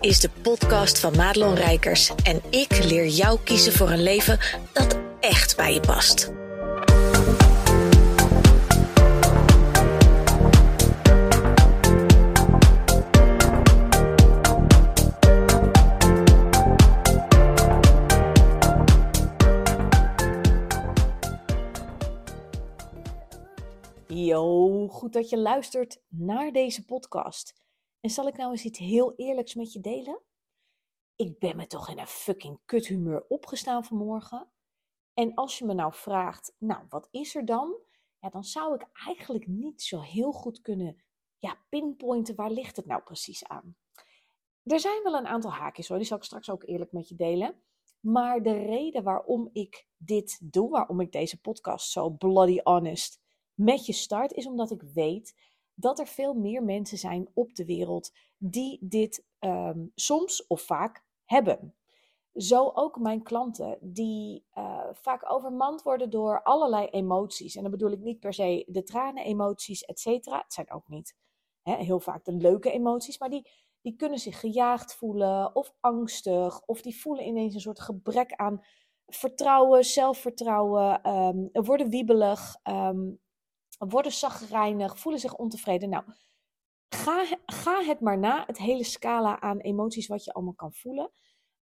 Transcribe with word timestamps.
is 0.00 0.20
de 0.20 0.30
podcast 0.42 0.98
van 0.98 1.16
Madelon 1.16 1.54
Rijkers 1.54 2.12
en 2.22 2.42
ik 2.50 2.84
leer 2.84 3.06
jou 3.06 3.38
kiezen 3.44 3.72
voor 3.72 3.90
een 3.90 4.02
leven 4.02 4.38
dat 4.72 4.98
echt 5.20 5.56
bij 5.56 5.74
je 5.74 5.80
past. 5.80 6.32
Yo, 24.06 24.88
goed 24.88 25.12
dat 25.12 25.28
je 25.28 25.38
luistert 25.38 26.00
naar 26.08 26.52
deze 26.52 26.84
podcast. 26.84 27.59
En 28.00 28.10
zal 28.10 28.26
ik 28.26 28.36
nou 28.36 28.50
eens 28.50 28.64
iets 28.64 28.78
heel 28.78 29.14
eerlijks 29.16 29.54
met 29.54 29.72
je 29.72 29.80
delen? 29.80 30.20
Ik 31.16 31.38
ben 31.38 31.56
me 31.56 31.66
toch 31.66 31.88
in 31.88 31.98
een 31.98 32.06
fucking 32.06 32.58
kuthumeur 32.64 33.24
opgestaan 33.28 33.84
vanmorgen. 33.84 34.48
En 35.14 35.34
als 35.34 35.58
je 35.58 35.64
me 35.64 35.74
nou 35.74 35.92
vraagt, 35.92 36.54
nou, 36.58 36.84
wat 36.88 37.08
is 37.10 37.34
er 37.34 37.44
dan? 37.44 37.76
Ja, 38.18 38.28
dan 38.28 38.44
zou 38.44 38.74
ik 38.74 38.86
eigenlijk 39.06 39.46
niet 39.46 39.82
zo 39.82 40.00
heel 40.00 40.32
goed 40.32 40.60
kunnen 40.60 41.02
ja, 41.38 41.58
pinpointen 41.68 42.34
waar 42.34 42.50
ligt 42.50 42.76
het 42.76 42.86
nou 42.86 43.02
precies 43.02 43.44
aan. 43.44 43.76
Er 44.62 44.80
zijn 44.80 45.02
wel 45.02 45.14
een 45.14 45.26
aantal 45.26 45.52
haakjes 45.52 45.88
hoor, 45.88 45.98
die 45.98 46.06
zal 46.06 46.16
ik 46.16 46.24
straks 46.24 46.50
ook 46.50 46.64
eerlijk 46.64 46.92
met 46.92 47.08
je 47.08 47.14
delen. 47.14 47.62
Maar 48.00 48.42
de 48.42 48.52
reden 48.52 49.02
waarom 49.02 49.48
ik 49.52 49.86
dit 49.96 50.52
doe, 50.52 50.70
waarom 50.70 51.00
ik 51.00 51.12
deze 51.12 51.40
podcast 51.40 51.90
zo 51.90 52.10
bloody 52.10 52.60
honest 52.62 53.20
met 53.54 53.86
je 53.86 53.92
start, 53.92 54.32
is 54.32 54.46
omdat 54.46 54.70
ik 54.70 54.82
weet 54.82 55.34
dat 55.80 55.98
er 55.98 56.06
veel 56.06 56.34
meer 56.34 56.62
mensen 56.62 56.98
zijn 56.98 57.28
op 57.34 57.54
de 57.54 57.64
wereld 57.64 58.12
die 58.38 58.78
dit 58.80 59.24
ehm, 59.38 59.86
soms 59.94 60.46
of 60.46 60.60
vaak 60.60 61.04
hebben. 61.24 61.74
Zo 62.34 62.70
ook 62.74 62.98
mijn 62.98 63.22
klanten, 63.22 63.78
die 63.80 64.46
uh, 64.54 64.86
vaak 64.92 65.32
overmand 65.32 65.82
worden 65.82 66.10
door 66.10 66.42
allerlei 66.42 66.86
emoties. 66.86 67.56
En 67.56 67.62
dan 67.62 67.70
bedoel 67.70 67.90
ik 67.90 68.00
niet 68.00 68.20
per 68.20 68.32
se 68.32 68.64
de 68.66 68.82
tranen-emoties, 68.82 69.84
et 69.84 70.00
cetera. 70.00 70.40
Het 70.42 70.52
zijn 70.52 70.70
ook 70.70 70.88
niet 70.88 71.16
hè, 71.62 71.74
heel 71.76 72.00
vaak 72.00 72.24
de 72.24 72.32
leuke 72.32 72.70
emoties, 72.70 73.18
maar 73.18 73.30
die, 73.30 73.50
die 73.80 73.96
kunnen 73.96 74.18
zich 74.18 74.40
gejaagd 74.40 74.94
voelen 74.94 75.54
of 75.54 75.74
angstig. 75.80 76.60
Of 76.66 76.82
die 76.82 77.00
voelen 77.00 77.26
ineens 77.26 77.54
een 77.54 77.60
soort 77.60 77.80
gebrek 77.80 78.32
aan 78.32 78.64
vertrouwen, 79.06 79.84
zelfvertrouwen, 79.84 81.10
um, 81.10 81.48
worden 81.52 81.88
wiebelig. 81.88 82.56
Um, 82.62 83.20
worden 83.88 84.12
zagrijnig, 84.12 84.98
voelen 84.98 85.20
zich 85.20 85.36
ontevreden. 85.36 85.88
Nou, 85.88 86.04
ga, 86.88 87.24
ga 87.46 87.82
het 87.82 88.00
maar 88.00 88.18
na, 88.18 88.44
het 88.46 88.58
hele 88.58 88.84
scala 88.84 89.40
aan 89.40 89.58
emoties 89.58 90.06
wat 90.06 90.24
je 90.24 90.32
allemaal 90.32 90.54
kan 90.54 90.72
voelen. 90.72 91.10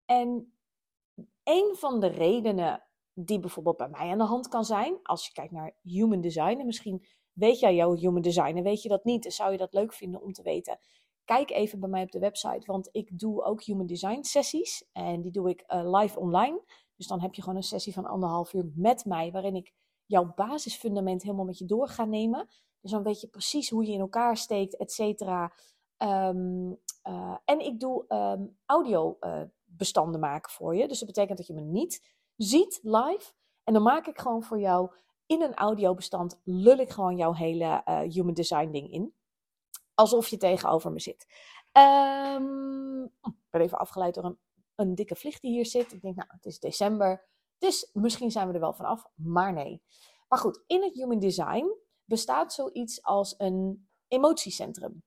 En 0.06 0.53
een 1.44 1.76
van 1.76 2.00
de 2.00 2.08
redenen 2.08 2.84
die 3.14 3.40
bijvoorbeeld 3.40 3.78
bij 3.78 3.90
mij 3.90 4.09
aan 4.09 4.18
de 4.18 4.23
hand 4.23 4.48
kan 4.48 4.66
zijn, 4.66 5.00
als 5.03 5.26
je 5.26 5.31
kijkt 5.31 5.52
naar 5.52 5.76
human 5.81 6.22
design, 6.22 6.59
en 6.59 6.66
misschien 6.66 7.06
weet 7.34 7.59
jij 7.59 7.76
jouw 7.76 7.95
human 7.95 8.22
design 8.22 8.56
en 8.58 8.64
weet 8.64 8.81
je 8.81 8.90
dat 8.90 9.03
niet, 9.03 9.23
dan 9.23 9.31
zou 9.31 9.52
je 9.52 9.58
dat 9.58 9.73
leuk 9.73 9.94
vinden 9.94 10.22
om 10.22 10.34
te 10.34 10.42
weten. 10.42 10.80
Kijk 11.25 11.52
even 11.52 11.80
bij 11.80 11.90
mij 11.90 12.03
op 12.03 12.12
de 12.12 12.20
website, 12.20 12.66
want 12.66 12.90
ik 12.92 13.20
doe 13.20 13.44
ook 13.44 13.64
human 13.64 13.86
design 13.86 14.23
sessies 14.23 14.90
en 14.92 15.22
die 15.22 15.31
doe 15.31 15.50
ik 15.50 15.64
uh, 15.68 16.00
live 16.00 16.20
online. 16.20 16.64
Dus 16.96 17.08
dan 17.08 17.22
heb 17.22 17.34
je 17.34 17.42
gewoon 17.42 17.58
een 17.58 17.64
sessie 17.64 17.94
van 17.94 18.06
anderhalf 18.06 18.53
uur 18.53 18.72
met 18.75 19.06
mij, 19.06 19.31
waarin 19.31 19.56
ik 19.56 19.73
jouw 20.12 20.34
basisfundament 20.36 21.22
helemaal 21.22 21.45
met 21.45 21.58
je 21.58 21.66
door 21.66 21.88
gaan 21.88 22.09
nemen. 22.09 22.48
Dus 22.81 22.92
dan 22.92 23.04
weet 23.04 23.22
je 23.22 23.28
precies 23.28 23.70
hoe 23.70 23.86
je 23.86 23.92
in 23.92 24.00
elkaar 24.00 24.38
steekt, 24.38 24.78
et 24.78 24.92
cetera. 24.92 25.53
Ehm, 25.97 26.72
eh, 27.02 27.38
en 27.46 27.59
ik 27.59 27.80
doe 27.80 28.06
um, 28.08 28.58
audio 28.66 29.18
uh, 29.19 29.41
bestanden 29.66 30.19
maken 30.19 30.52
voor 30.52 30.75
je. 30.75 30.88
Dus 30.88 31.00
dat 31.00 31.08
betekent 31.08 31.38
dat 31.38 31.47
je 31.47 31.53
me 31.53 31.62
niet 31.62 32.16
ziet 32.35 32.80
live. 32.84 33.34
En 33.63 33.74
dan 33.74 33.84
maak 33.84 34.08
ik 34.08 34.19
gewoon 34.19 34.44
voor 34.44 34.59
jou 34.59 34.91
in 35.25 35.41
een 35.41 35.53
audiobestand, 35.53 36.40
lul 36.44 36.78
ik 36.78 36.90
gewoon 36.90 37.18
jouw 37.18 37.34
hele 37.34 37.81
uh, 37.85 38.00
human 38.00 38.34
design 38.34 38.72
ding 38.72 38.91
in. 38.91 39.14
Alsof 39.94 40.28
je 40.28 40.38
tegenover 40.38 40.91
me 40.91 41.00
zit. 41.00 41.28
Um, 41.78 43.03
ik 43.22 43.50
ben 43.50 43.62
even 43.62 43.78
afgeleid 43.78 44.14
door 44.14 44.24
een, 44.24 44.40
een 44.75 44.96
dikke 44.96 45.16
vlieg 45.16 45.40
die 45.40 45.52
hier 45.52 45.66
zit. 45.66 45.94
Ik 45.94 46.02
denk, 46.02 46.16
nou, 46.16 46.28
het 46.31 46.46
is 46.46 46.59
december. 46.59 47.30
Dus 47.58 47.90
misschien 47.94 48.31
zijn 48.31 48.47
we 48.47 48.53
er 48.53 48.59
wel 48.59 48.74
vanaf, 48.74 49.06
maar 49.16 49.53
nee. 49.53 49.81
Maar 50.31 50.40
goed, 50.40 50.64
in 50.68 50.84
het 50.84 50.94
Human 50.94 51.19
Design 51.19 51.75
bestaat 52.06 52.53
zoiets 52.53 53.03
als 53.03 53.36
een 53.38 53.88
emotiecentrum. 54.08 55.03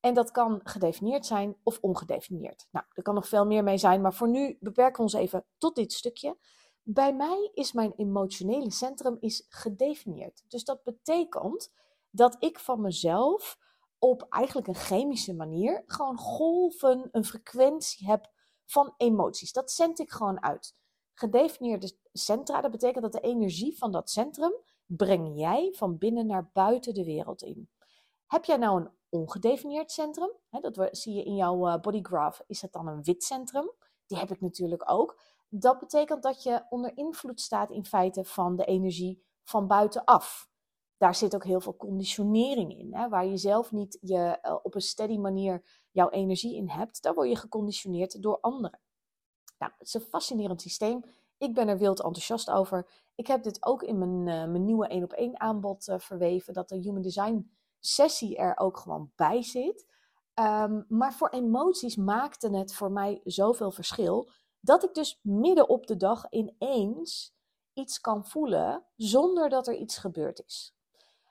En 0.00 0.14
dat 0.14 0.30
kan 0.30 0.60
gedefinieerd 0.64 1.26
zijn 1.26 1.56
of 1.62 1.78
ongedefinieerd. 1.80 2.66
Nou, 2.70 2.86
er 2.92 3.02
kan 3.02 3.14
nog 3.14 3.28
veel 3.28 3.46
meer 3.46 3.62
mee 3.62 3.78
zijn, 3.78 4.00
maar 4.00 4.14
voor 4.14 4.28
nu 4.28 4.56
beperken 4.60 4.96
we 4.96 5.02
ons 5.02 5.12
even 5.12 5.44
tot 5.58 5.74
dit 5.74 5.92
stukje. 5.92 6.38
Bij 6.82 7.14
mij 7.14 7.50
is 7.54 7.72
mijn 7.72 7.92
emotionele 7.96 8.70
centrum 8.70 9.16
is 9.20 9.46
gedefinieerd. 9.48 10.44
Dus 10.48 10.64
dat 10.64 10.82
betekent 10.82 11.72
dat 12.10 12.36
ik 12.38 12.58
van 12.58 12.80
mezelf 12.80 13.58
op 13.98 14.26
eigenlijk 14.28 14.66
een 14.66 14.74
chemische 14.74 15.34
manier 15.34 15.82
gewoon 15.86 16.18
golven, 16.18 17.08
een 17.12 17.24
frequentie 17.24 18.06
heb 18.06 18.30
van 18.64 18.94
emoties. 18.96 19.52
Dat 19.52 19.70
zend 19.70 19.98
ik 19.98 20.10
gewoon 20.10 20.42
uit 20.42 20.76
gedefinieerde 21.14 21.96
centra. 22.12 22.60
Dat 22.60 22.70
betekent 22.70 23.02
dat 23.02 23.12
de 23.12 23.20
energie 23.20 23.78
van 23.78 23.92
dat 23.92 24.10
centrum 24.10 24.52
breng 24.86 25.38
jij 25.38 25.72
van 25.76 25.98
binnen 25.98 26.26
naar 26.26 26.50
buiten 26.52 26.94
de 26.94 27.04
wereld 27.04 27.42
in. 27.42 27.68
Heb 28.26 28.44
jij 28.44 28.56
nou 28.56 28.80
een 28.80 28.90
ongedefinieerd 29.08 29.90
centrum? 29.90 30.30
Dat 30.50 30.88
zie 30.90 31.14
je 31.14 31.24
in 31.24 31.34
jouw 31.34 31.68
uh, 31.68 31.80
bodygraph. 31.80 32.40
Is 32.46 32.62
het 32.62 32.72
dan 32.72 32.86
een 32.86 33.02
wit 33.02 33.24
centrum? 33.24 33.70
Die 34.06 34.18
heb 34.18 34.30
ik 34.30 34.40
natuurlijk 34.40 34.90
ook. 34.90 35.20
Dat 35.48 35.78
betekent 35.78 36.22
dat 36.22 36.42
je 36.42 36.64
onder 36.68 36.96
invloed 36.96 37.40
staat 37.40 37.70
in 37.70 37.84
feite 37.84 38.24
van 38.24 38.56
de 38.56 38.64
energie 38.64 39.24
van 39.44 39.66
buitenaf. 39.66 40.48
Daar 40.96 41.14
zit 41.14 41.34
ook 41.34 41.44
heel 41.44 41.60
veel 41.60 41.76
conditionering 41.76 42.78
in, 42.78 42.94
hè, 42.94 43.08
waar 43.08 43.26
je 43.26 43.36
zelf 43.36 43.72
niet 43.72 43.98
je, 44.00 44.38
uh, 44.42 44.56
op 44.62 44.74
een 44.74 44.80
steady 44.80 45.16
manier 45.16 45.84
jouw 45.90 46.08
energie 46.08 46.56
in 46.56 46.68
hebt. 46.68 47.02
Daar 47.02 47.14
word 47.14 47.28
je 47.28 47.36
geconditioneerd 47.36 48.22
door 48.22 48.40
anderen. 48.40 48.80
Nou, 49.58 49.72
het 49.78 49.86
is 49.86 49.94
een 49.94 50.00
fascinerend 50.00 50.60
systeem. 50.60 51.04
Ik 51.38 51.54
ben 51.54 51.68
er 51.68 51.78
wild 51.78 52.02
enthousiast 52.02 52.50
over. 52.50 52.86
Ik 53.14 53.26
heb 53.26 53.42
dit 53.42 53.64
ook 53.64 53.82
in 53.82 53.98
mijn, 53.98 54.26
uh, 54.26 54.50
mijn 54.50 54.64
nieuwe 54.64 54.88
1 54.88 55.02
op 55.02 55.12
1 55.12 55.40
aanbod 55.40 55.88
uh, 55.88 55.98
verweven. 55.98 56.54
Dat 56.54 56.68
de 56.68 56.76
Human 56.76 57.02
Design 57.02 57.50
sessie 57.80 58.36
er 58.36 58.58
ook 58.58 58.78
gewoon 58.78 59.12
bij 59.16 59.42
zit. 59.42 59.86
Um, 60.34 60.84
maar 60.88 61.12
voor 61.12 61.28
emoties 61.28 61.96
maakte 61.96 62.56
het 62.56 62.74
voor 62.74 62.90
mij 62.90 63.20
zoveel 63.24 63.70
verschil. 63.70 64.30
Dat 64.60 64.84
ik 64.84 64.94
dus 64.94 65.20
midden 65.22 65.68
op 65.68 65.86
de 65.86 65.96
dag 65.96 66.26
ineens 66.30 67.34
iets 67.72 68.00
kan 68.00 68.26
voelen 68.26 68.84
zonder 68.96 69.48
dat 69.48 69.66
er 69.66 69.74
iets 69.74 69.98
gebeurd 69.98 70.42
is. 70.46 70.74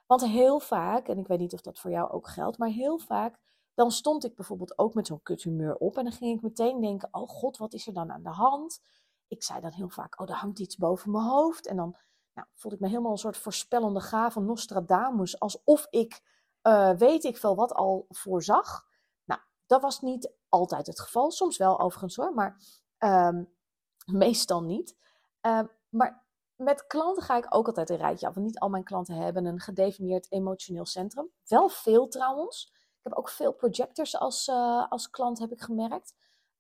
Want 0.07 0.25
heel 0.25 0.59
vaak, 0.59 1.07
en 1.07 1.17
ik 1.17 1.27
weet 1.27 1.39
niet 1.39 1.53
of 1.53 1.61
dat 1.61 1.79
voor 1.79 1.91
jou 1.91 2.11
ook 2.11 2.27
geldt, 2.27 2.57
maar 2.57 2.69
heel 2.69 2.97
vaak 2.97 3.39
dan 3.75 3.91
stond 3.91 4.25
ik 4.25 4.35
bijvoorbeeld 4.35 4.77
ook 4.77 4.93
met 4.93 5.07
zo'n 5.07 5.23
kuthumeur 5.23 5.77
op. 5.77 5.97
En 5.97 6.03
dan 6.03 6.13
ging 6.13 6.35
ik 6.35 6.41
meteen 6.41 6.81
denken: 6.81 7.09
oh 7.11 7.29
god, 7.29 7.57
wat 7.57 7.73
is 7.73 7.87
er 7.87 7.93
dan 7.93 8.11
aan 8.11 8.23
de 8.23 8.29
hand? 8.29 8.81
Ik 9.35 9.43
zei 9.43 9.61
dan 9.61 9.71
heel 9.71 9.89
vaak: 9.89 10.19
oh, 10.19 10.29
er 10.29 10.35
hangt 10.35 10.59
iets 10.59 10.77
boven 10.77 11.11
mijn 11.11 11.23
hoofd. 11.23 11.67
En 11.67 11.75
dan 11.75 11.95
nou, 12.33 12.47
voelde 12.53 12.77
ik 12.77 12.83
me 12.83 12.89
helemaal 12.89 13.11
een 13.11 13.17
soort 13.17 13.37
voorspellende 13.37 14.01
gave 14.01 14.39
Nostradamus. 14.39 15.39
Alsof 15.39 15.87
ik 15.89 16.21
uh, 16.63 16.91
weet 16.91 17.23
ik 17.23 17.37
veel 17.37 17.55
wat 17.55 17.73
al 17.73 18.05
voorzag. 18.09 18.85
Nou, 19.25 19.41
dat 19.65 19.81
was 19.81 20.01
niet 20.01 20.33
altijd 20.49 20.87
het 20.87 20.99
geval. 20.99 21.31
Soms 21.31 21.57
wel 21.57 21.79
overigens 21.79 22.15
hoor, 22.15 22.33
maar 22.33 22.57
um, 22.99 23.53
meestal 24.23 24.63
niet. 24.63 24.97
Uh, 25.41 25.61
maar 25.89 26.23
met 26.55 26.87
klanten 26.87 27.23
ga 27.23 27.37
ik 27.37 27.45
ook 27.49 27.67
altijd 27.67 27.89
een 27.89 27.97
rijtje 27.97 28.27
af. 28.27 28.33
Want 28.33 28.45
niet 28.45 28.59
al 28.59 28.69
mijn 28.69 28.83
klanten 28.83 29.15
hebben 29.15 29.45
een 29.45 29.59
gedefinieerd 29.59 30.31
emotioneel 30.31 30.85
centrum. 30.85 31.29
Wel 31.47 31.69
veel 31.69 32.07
trouwens 32.07 32.73
heb 33.05 33.17
ook 33.17 33.29
veel 33.29 33.53
projectors 33.53 34.17
als, 34.17 34.47
uh, 34.47 34.89
als 34.89 35.09
klant, 35.09 35.39
heb 35.39 35.51
ik 35.51 35.61
gemerkt. 35.61 36.13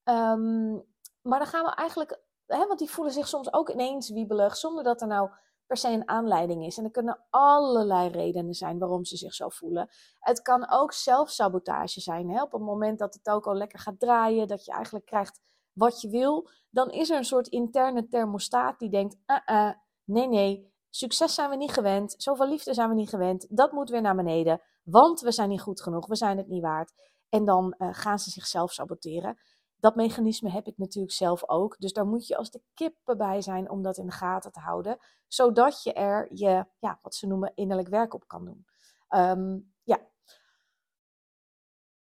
Um, 0.03 0.85
maar 1.21 1.39
dan 1.39 1.47
gaan 1.47 1.65
we 1.65 1.71
eigenlijk, 1.71 2.19
hè, 2.47 2.67
want 2.67 2.79
die 2.79 2.89
voelen 2.89 3.13
zich 3.13 3.27
soms 3.27 3.53
ook 3.53 3.69
ineens 3.69 4.09
wiebelig, 4.09 4.57
zonder 4.57 4.83
dat 4.83 5.01
er 5.01 5.07
nou 5.07 5.29
per 5.65 5.77
se 5.77 5.89
een 5.89 6.09
aanleiding 6.09 6.65
is. 6.65 6.77
En 6.77 6.83
er 6.83 6.91
kunnen 6.91 7.25
allerlei 7.29 8.09
redenen 8.09 8.53
zijn 8.53 8.79
waarom 8.79 9.05
ze 9.05 9.17
zich 9.17 9.33
zo 9.33 9.49
voelen. 9.49 9.89
Het 10.19 10.41
kan 10.41 10.69
ook 10.69 10.93
zelfsabotage 10.93 12.01
zijn. 12.01 12.29
Hè? 12.29 12.41
Op 12.41 12.51
het 12.51 12.61
moment 12.61 12.99
dat 12.99 13.13
het 13.13 13.29
ook 13.29 13.47
al 13.47 13.55
lekker 13.55 13.79
gaat 13.79 13.99
draaien, 13.99 14.47
dat 14.47 14.65
je 14.65 14.71
eigenlijk 14.71 15.05
krijgt 15.05 15.41
wat 15.73 16.01
je 16.01 16.09
wil, 16.09 16.49
dan 16.69 16.91
is 16.91 17.09
er 17.09 17.17
een 17.17 17.25
soort 17.25 17.47
interne 17.47 18.07
thermostaat 18.07 18.79
die 18.79 18.89
denkt: 18.89 19.17
uh 19.27 19.37
-uh, 19.45 19.71
nee, 20.03 20.27
nee, 20.27 20.73
succes 20.89 21.33
zijn 21.33 21.49
we 21.49 21.55
niet 21.55 21.71
gewend, 21.71 22.15
zoveel 22.17 22.47
liefde 22.47 22.73
zijn 22.73 22.89
we 22.89 22.95
niet 22.95 23.09
gewend, 23.09 23.47
dat 23.49 23.71
moet 23.71 23.89
weer 23.89 24.01
naar 24.01 24.15
beneden. 24.15 24.61
Want 24.83 25.21
we 25.21 25.31
zijn 25.31 25.49
niet 25.49 25.61
goed 25.61 25.81
genoeg, 25.81 26.07
we 26.07 26.15
zijn 26.15 26.37
het 26.37 26.47
niet 26.47 26.61
waard. 26.61 26.93
En 27.29 27.45
dan 27.45 27.75
uh, 27.77 27.87
gaan 27.91 28.19
ze 28.19 28.29
zichzelf 28.29 28.71
saboteren. 28.71 29.37
Dat 29.79 29.95
mechanisme 29.95 30.49
heb 30.49 30.67
ik 30.67 30.77
natuurlijk 30.77 31.13
zelf 31.13 31.49
ook. 31.49 31.75
Dus 31.79 31.93
daar 31.93 32.05
moet 32.05 32.27
je 32.27 32.37
als 32.37 32.51
de 32.51 32.61
kippen 32.73 33.17
bij 33.17 33.41
zijn 33.41 33.69
om 33.69 33.81
dat 33.81 33.97
in 33.97 34.05
de 34.05 34.11
gaten 34.11 34.51
te 34.51 34.59
houden. 34.59 34.97
Zodat 35.27 35.83
je 35.83 35.93
er 35.93 36.27
je, 36.33 36.65
ja, 36.79 36.99
wat 37.01 37.15
ze 37.15 37.27
noemen, 37.27 37.51
innerlijk 37.55 37.87
werk 37.87 38.13
op 38.13 38.27
kan 38.27 38.45
doen. 38.45 38.65
Um, 39.09 39.73
ja. 39.83 39.99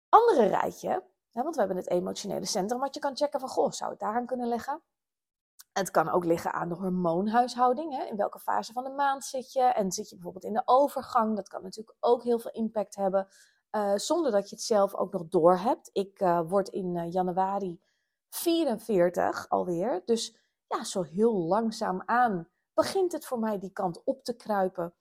Andere 0.08 0.46
rijtje, 0.46 1.05
want 1.32 1.55
we 1.55 1.60
hebben 1.60 1.76
het 1.76 1.90
emotionele 1.90 2.46
centrum 2.46 2.81
wat 2.81 2.94
je 2.94 3.00
kan 3.00 3.16
checken 3.16 3.40
van, 3.40 3.49
goh, 3.49 3.70
zou 3.70 3.90
het 3.90 4.00
daaraan 4.00 4.26
kunnen 4.26 4.49
liggen? 4.49 4.82
Het 5.72 5.90
kan 5.90 6.08
ook 6.08 6.25
liggen 6.25 6.52
aan 6.52 6.69
de 6.69 6.75
hormoonhuishouding. 6.75 7.96
Hè? 7.96 8.04
In 8.04 8.16
welke 8.16 8.38
fase 8.38 8.72
van 8.72 8.84
de 8.84 8.90
maand 8.90 9.25
zit 9.25 9.52
je? 9.52 9.62
En 9.62 9.93
zit 9.93 10.08
je 10.08 10.14
bijvoorbeeld 10.14 10.44
in 10.44 10.52
de 10.52 10.62
overgang? 10.64 11.37
Dat 11.37 11.49
kan 11.49 11.62
natuurlijk 11.62 11.96
ook 12.00 12.22
heel 12.22 12.38
veel 12.38 12.50
impact 12.50 12.96
hebben. 12.96 13.28
Uh, 13.70 13.96
zonder 13.96 14.32
dat 14.32 14.48
je 14.48 14.54
het 14.54 14.64
zelf 14.64 14.94
ook 14.94 15.12
nog 15.12 15.28
doorhebt. 15.28 15.90
Ik 15.92 16.20
uh, 16.20 16.40
word 16.46 16.68
in 16.68 16.94
uh, 16.94 17.12
januari 17.12 17.80
44 18.28 19.48
alweer. 19.48 20.02
Dus 20.04 20.36
ja, 20.66 20.84
zo 20.84 21.02
heel 21.02 21.34
langzaam 21.34 22.02
aan 22.04 22.48
begint 22.74 23.12
het 23.12 23.26
voor 23.26 23.38
mij 23.38 23.58
die 23.58 23.72
kant 23.72 24.04
op 24.04 24.24
te 24.24 24.36
kruipen. 24.36 24.94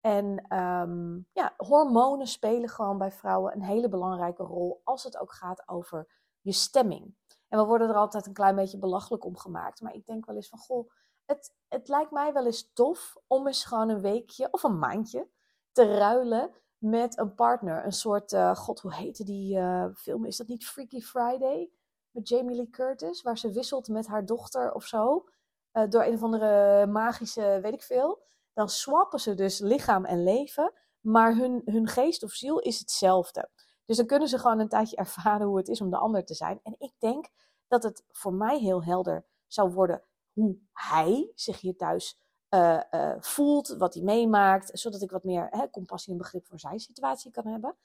En 0.00 0.56
um, 0.58 1.28
ja, 1.32 1.54
hormonen 1.56 2.26
spelen 2.26 2.68
gewoon 2.68 2.98
bij 2.98 3.12
vrouwen 3.12 3.54
een 3.54 3.62
hele 3.62 3.88
belangrijke 3.88 4.42
rol 4.42 4.80
als 4.84 5.02
het 5.02 5.18
ook 5.18 5.32
gaat 5.32 5.68
over 5.68 6.08
je 6.40 6.52
stemming. 6.52 7.16
En 7.48 7.58
we 7.58 7.64
worden 7.64 7.88
er 7.88 7.94
altijd 7.94 8.26
een 8.26 8.32
klein 8.32 8.54
beetje 8.54 8.78
belachelijk 8.78 9.24
om 9.24 9.36
gemaakt. 9.36 9.80
Maar 9.80 9.94
ik 9.94 10.06
denk 10.06 10.26
wel 10.26 10.36
eens 10.36 10.48
van, 10.48 10.58
goh, 10.58 10.90
het, 11.24 11.54
het 11.68 11.88
lijkt 11.88 12.10
mij 12.10 12.32
wel 12.32 12.46
eens 12.46 12.72
tof 12.72 13.16
om 13.26 13.46
eens 13.46 13.64
gewoon 13.64 13.88
een 13.88 14.00
weekje 14.00 14.48
of 14.50 14.62
een 14.62 14.78
maandje 14.78 15.28
te 15.72 15.96
ruilen 15.96 16.50
met 16.84 17.18
een 17.18 17.34
partner. 17.34 17.84
Een 17.84 17.92
soort, 17.92 18.32
uh, 18.32 18.54
god, 18.54 18.80
hoe 18.80 18.94
heette 18.94 19.24
die 19.24 19.56
uh, 19.56 19.86
film? 19.94 20.24
Is 20.24 20.36
dat 20.36 20.46
niet 20.46 20.66
Freaky 20.66 21.00
Friday? 21.00 21.70
Met 22.10 22.28
Jamie 22.28 22.56
Lee 22.56 22.70
Curtis, 22.70 23.22
waar 23.22 23.38
ze 23.38 23.52
wisselt 23.52 23.88
met 23.88 24.06
haar 24.06 24.26
dochter 24.26 24.72
of 24.72 24.84
zo. 24.84 25.28
Uh, 25.72 25.88
door 25.88 26.04
een 26.04 26.14
of 26.14 26.22
andere 26.22 26.86
magische, 26.86 27.58
weet 27.62 27.72
ik 27.72 27.82
veel. 27.82 28.22
Dan 28.52 28.68
swappen 28.68 29.20
ze 29.20 29.34
dus 29.34 29.58
lichaam 29.58 30.04
en 30.04 30.22
leven. 30.22 30.72
Maar 31.00 31.36
hun, 31.36 31.62
hun 31.64 31.86
geest 31.86 32.22
of 32.22 32.32
ziel 32.32 32.58
is 32.58 32.78
hetzelfde. 32.78 33.50
Dus 33.84 33.96
dan 33.96 34.06
kunnen 34.06 34.28
ze 34.28 34.38
gewoon 34.38 34.58
een 34.58 34.68
tijdje 34.68 34.96
ervaren 35.06 35.46
hoe 35.46 35.56
het 35.56 35.68
is 35.68 35.80
om 35.80 35.90
de 35.90 35.98
ander 35.98 36.24
te 36.24 36.34
zijn. 36.34 36.60
En 36.62 36.74
ik 36.78 36.92
denk 36.98 37.28
dat 37.68 37.82
het 37.82 38.04
voor 38.10 38.34
mij 38.34 38.58
heel 38.58 38.84
helder 38.84 39.26
zou 39.46 39.72
worden 39.72 40.02
hoe 40.32 40.58
hij 40.72 41.32
zich 41.34 41.60
hier 41.60 41.76
thuis 41.76 42.23
uh, 42.54 42.80
uh, 42.90 43.14
voelt, 43.18 43.68
wat 43.68 43.94
hij 43.94 44.02
meemaakt, 44.02 44.78
zodat 44.78 45.02
ik 45.02 45.10
wat 45.10 45.24
meer 45.24 45.46
hè, 45.50 45.70
compassie 45.70 46.12
en 46.12 46.18
begrip 46.18 46.46
voor 46.46 46.60
zijn 46.60 46.80
situatie 46.80 47.30
kan 47.30 47.46
hebben. 47.46 47.76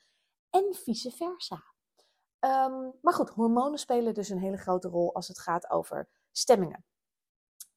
En 0.50 0.74
vice 0.74 1.12
versa. 1.12 1.64
Um, 2.40 2.94
maar 3.02 3.14
goed, 3.14 3.30
hormonen 3.30 3.80
spelen 3.80 4.14
dus 4.14 4.30
een 4.30 4.40
hele 4.40 4.58
grote 4.58 4.88
rol 4.88 5.16
als 5.16 5.28
het 5.28 5.40
gaat 5.40 5.70
over 5.70 6.10
stemmingen. 6.32 6.86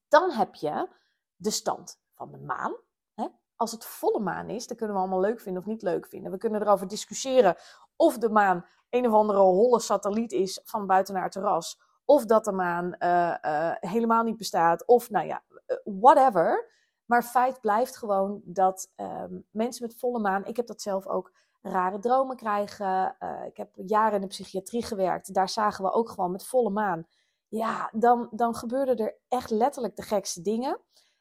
Dan 0.07 0.31
heb 0.31 0.55
je 0.55 0.89
de 1.35 1.51
stand 1.51 1.99
van 2.13 2.31
de 2.31 2.37
maan. 2.37 2.75
Hè? 3.13 3.27
Als 3.55 3.71
het 3.71 3.85
volle 3.85 4.19
maan 4.19 4.49
is, 4.49 4.67
dan 4.67 4.77
kunnen 4.77 4.95
we 4.95 5.01
allemaal 5.01 5.19
leuk 5.19 5.39
vinden 5.39 5.61
of 5.61 5.67
niet 5.67 5.81
leuk 5.81 6.07
vinden. 6.07 6.31
We 6.31 6.37
kunnen 6.37 6.61
erover 6.61 6.87
discussiëren 6.87 7.55
of 7.95 8.17
de 8.17 8.29
maan 8.29 8.65
een 8.89 9.07
of 9.07 9.13
andere 9.13 9.39
holle 9.39 9.79
satelliet 9.79 10.31
is 10.31 10.59
van 10.63 10.87
buiten 10.87 11.13
naar 11.13 11.23
het 11.23 11.31
terras. 11.31 11.81
Of 12.05 12.25
dat 12.25 12.45
de 12.45 12.51
maan 12.51 12.95
uh, 12.99 13.35
helemaal 13.79 14.23
niet 14.23 14.37
bestaat. 14.37 14.85
Of 14.85 15.09
nou 15.09 15.27
ja, 15.27 15.43
whatever. 15.83 16.71
Maar 17.05 17.23
feit 17.23 17.61
blijft 17.61 17.97
gewoon 17.97 18.41
dat 18.43 18.91
um, 18.95 19.45
mensen 19.51 19.85
met 19.87 19.99
volle 19.99 20.19
maan, 20.19 20.45
ik 20.45 20.55
heb 20.55 20.67
dat 20.67 20.81
zelf 20.81 21.07
ook, 21.07 21.31
rare 21.61 21.99
dromen 21.99 22.35
krijgen. 22.35 23.15
Uh, 23.19 23.45
ik 23.45 23.57
heb 23.57 23.69
jaren 23.75 24.15
in 24.15 24.21
de 24.21 24.27
psychiatrie 24.27 24.83
gewerkt. 24.83 25.33
Daar 25.33 25.49
zagen 25.49 25.83
we 25.83 25.91
ook 25.91 26.09
gewoon 26.09 26.31
met 26.31 26.45
volle 26.45 26.69
maan. 26.69 27.07
Ja, 27.47 27.89
dan, 27.93 28.27
dan 28.31 28.55
gebeurden 28.55 28.97
er 28.97 29.17
echt 29.27 29.49
letterlijk 29.49 29.95
de 29.95 30.01
gekste 30.01 30.41
dingen. 30.41 30.79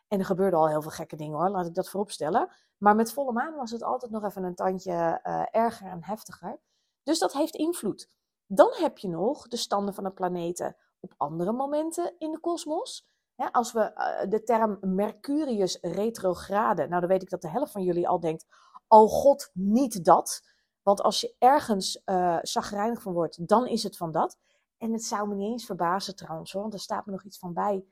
En 0.09 0.19
er 0.19 0.25
gebeurden 0.25 0.59
al 0.59 0.69
heel 0.69 0.83
veel 0.83 0.91
gekke 0.91 1.17
dingen 1.17 1.39
hoor, 1.39 1.49
laat 1.49 1.67
ik 1.67 1.75
dat 1.75 1.89
vooropstellen. 1.89 2.49
Maar 2.79 2.95
met 2.95 3.13
volle 3.13 3.33
maan 3.33 3.55
was 3.55 3.71
het 3.71 3.83
altijd 3.83 4.13
nog 4.13 4.25
even 4.25 4.45
een 4.45 4.55
tandje 4.55 5.21
uh, 5.25 5.43
erger 5.51 5.87
en 5.87 6.05
heftiger. 6.05 6.61
Dus 7.03 7.19
dat 7.19 7.33
heeft 7.33 7.55
invloed. 7.55 8.11
Dan 8.47 8.71
heb 8.73 8.99
je 8.99 9.09
nog 9.09 9.49
de 9.49 9.57
standen 9.57 9.95
van 9.95 10.05
de 10.05 10.11
planeten 10.11 10.77
op 11.01 11.15
andere 11.17 11.53
momenten 11.53 12.15
in 12.19 12.31
de 12.31 12.39
kosmos. 12.39 13.09
Als 13.51 13.73
we 13.73 13.93
uh, 13.95 14.31
de 14.31 14.43
term 14.43 14.79
Mercurius 14.81 15.79
retrograde, 15.81 16.87
nou 16.87 17.01
dan 17.01 17.11
weet 17.11 17.23
ik 17.23 17.31
dat 17.31 17.43
de 17.43 17.49
helft 17.49 17.73
van 17.73 17.83
jullie 17.83 18.09
al 18.09 18.21
denkt, 18.21 18.47
oh 18.89 19.11
god, 19.11 19.51
niet 19.53 20.05
dat. 20.05 20.43
Want 20.83 21.03
als 21.03 21.21
je 21.21 21.35
ergens 21.39 22.03
uh, 22.07 22.39
zagrijnig 22.43 23.03
van 23.03 23.13
wordt, 23.13 23.49
dan 23.49 23.67
is 23.67 23.83
het 23.83 23.97
van 23.97 24.13
dat. 24.13 24.39
En 24.79 24.93
het 24.93 25.05
zou 25.05 25.29
me 25.29 25.35
niet 25.35 25.51
eens 25.51 25.67
verbazen 25.67 26.17
trouwens, 26.17 26.53
want 26.53 26.73
er 26.73 26.81
staat 26.81 27.07
me 27.07 27.13
nog 27.13 27.25
iets 27.25 27.39
van 27.39 27.53
bij. 27.53 27.85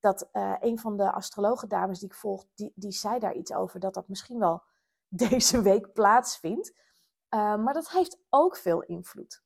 Dat 0.00 0.28
uh, 0.32 0.54
een 0.60 0.78
van 0.78 0.96
de 0.96 1.12
astrologen 1.12 1.68
dames 1.68 1.98
die 1.98 2.08
ik 2.08 2.14
volg, 2.14 2.44
die, 2.54 2.72
die 2.74 2.92
zei 2.92 3.18
daar 3.18 3.34
iets 3.34 3.52
over, 3.52 3.80
dat 3.80 3.94
dat 3.94 4.08
misschien 4.08 4.38
wel 4.38 4.62
deze 5.08 5.62
week 5.62 5.92
plaatsvindt. 5.92 6.74
Maar 7.28 7.72
dat 7.74 7.90
heeft 7.90 8.18
ook 8.28 8.56
veel 8.56 8.82
invloed. 8.82 9.42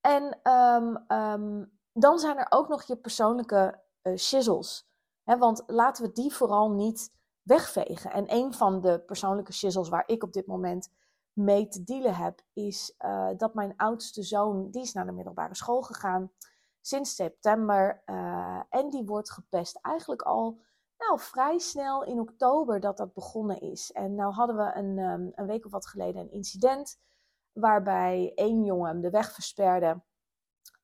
En 0.00 0.52
um, 0.52 1.04
um, 1.08 1.76
dan 1.92 2.18
zijn 2.18 2.38
er 2.38 2.46
ook 2.48 2.68
nog 2.68 2.82
je 2.82 2.96
persoonlijke 2.96 3.80
uh, 4.06 4.16
shizzles. 4.16 4.88
He, 5.22 5.38
want 5.38 5.62
laten 5.66 6.04
we 6.04 6.12
die 6.12 6.34
vooral 6.34 6.70
niet 6.70 7.14
wegvegen. 7.42 8.12
En 8.12 8.34
een 8.34 8.54
van 8.54 8.80
de 8.80 9.00
persoonlijke 9.00 9.52
shizzles 9.52 9.88
waar 9.88 10.04
ik 10.06 10.22
op 10.22 10.32
dit 10.32 10.46
moment 10.46 10.92
mee 11.32 11.68
te 11.68 11.84
dealen 11.84 12.14
heb, 12.14 12.42
is 12.52 12.94
uh, 12.98 13.28
dat 13.36 13.54
mijn 13.54 13.76
oudste 13.76 14.22
zoon, 14.22 14.70
die 14.70 14.82
is 14.82 14.92
naar 14.92 15.06
de 15.06 15.12
middelbare 15.12 15.54
school 15.54 15.82
gegaan 15.82 16.32
sinds 16.80 17.14
september. 17.14 18.02
Uh, 18.06 18.60
en 18.68 18.90
die 18.90 19.04
wordt 19.04 19.30
gepest 19.30 19.78
eigenlijk 19.82 20.22
al 20.22 20.60
nou, 20.98 21.20
vrij 21.20 21.58
snel 21.58 22.04
in 22.04 22.20
oktober 22.20 22.80
dat 22.80 22.96
dat 22.96 23.12
begonnen 23.12 23.60
is. 23.60 23.92
En 23.92 24.14
nou 24.14 24.32
hadden 24.32 24.56
we 24.56 24.74
een, 24.74 24.98
um, 24.98 25.32
een 25.34 25.46
week 25.46 25.64
of 25.64 25.70
wat 25.70 25.86
geleden 25.86 26.20
een 26.20 26.30
incident 26.30 26.98
waarbij 27.52 28.32
één 28.34 28.64
jongen 28.64 28.88
hem 28.88 29.00
de 29.00 29.10
weg 29.10 29.32
versperde. 29.32 30.02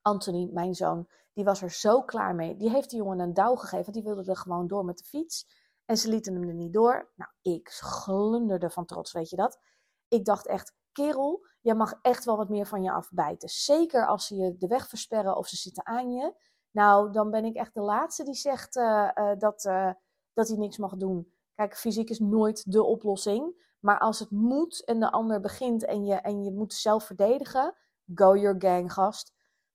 Anthony, 0.03 0.49
mijn 0.53 0.75
zoon, 0.75 1.09
die 1.33 1.45
was 1.45 1.63
er 1.63 1.71
zo 1.71 2.03
klaar 2.03 2.35
mee. 2.35 2.57
Die 2.57 2.71
heeft 2.71 2.91
die 2.91 2.99
jongen 2.99 3.19
een 3.19 3.35
douw 3.35 3.55
gegeven, 3.55 3.93
die 3.93 4.03
wilde 4.03 4.31
er 4.31 4.37
gewoon 4.37 4.67
door 4.67 4.85
met 4.85 4.99
de 4.99 5.05
fiets. 5.05 5.47
En 5.85 5.97
ze 5.97 6.09
lieten 6.09 6.35
hem 6.35 6.49
er 6.49 6.55
niet 6.55 6.73
door. 6.73 7.11
Nou, 7.15 7.31
ik 7.43 7.69
glunderde 7.69 8.71
van 8.71 8.87
trots, 8.87 9.13
weet 9.13 9.31
je 9.31 9.37
dat? 9.37 9.61
Ik 10.09 10.25
dacht 10.25 10.47
echt, 10.47 10.75
kerel, 10.93 11.47
jij 11.61 11.75
mag 11.75 11.95
echt 12.03 12.25
wel 12.25 12.37
wat 12.37 12.49
meer 12.49 12.67
van 12.67 12.83
je 12.83 12.93
afbijten. 12.93 13.49
Zeker 13.49 14.07
als 14.07 14.27
ze 14.27 14.37
je 14.37 14.57
de 14.57 14.67
weg 14.67 14.89
versperren 14.89 15.37
of 15.37 15.47
ze 15.47 15.57
zitten 15.57 15.87
aan 15.87 16.13
je. 16.13 16.35
Nou, 16.71 17.13
dan 17.13 17.31
ben 17.31 17.45
ik 17.45 17.57
echt 17.57 17.75
de 17.75 17.81
laatste 17.81 18.25
die 18.25 18.35
zegt 18.35 18.77
uh, 18.77 19.11
uh, 19.15 19.33
dat, 19.39 19.65
uh, 19.65 19.91
dat 20.33 20.49
hij 20.49 20.57
niks 20.57 20.79
mag 20.79 20.97
doen. 20.97 21.33
Kijk, 21.55 21.77
fysiek 21.77 22.11
is 22.11 22.19
nooit 22.19 22.73
de 22.73 22.82
oplossing. 22.82 23.71
Maar 23.81 23.99
als 23.99 24.19
het 24.19 24.31
moet 24.31 24.85
en 24.85 25.01
de 25.01 25.11
ander 25.11 25.41
begint 25.41 25.85
en 25.85 26.05
je, 26.05 26.15
en 26.15 26.44
je 26.44 26.53
moet 26.53 26.75
zelf 26.75 27.05
verdedigen, 27.05 27.75
go 28.15 28.37
your 28.37 28.55
gang, 28.59 28.93
gast. 28.93 29.32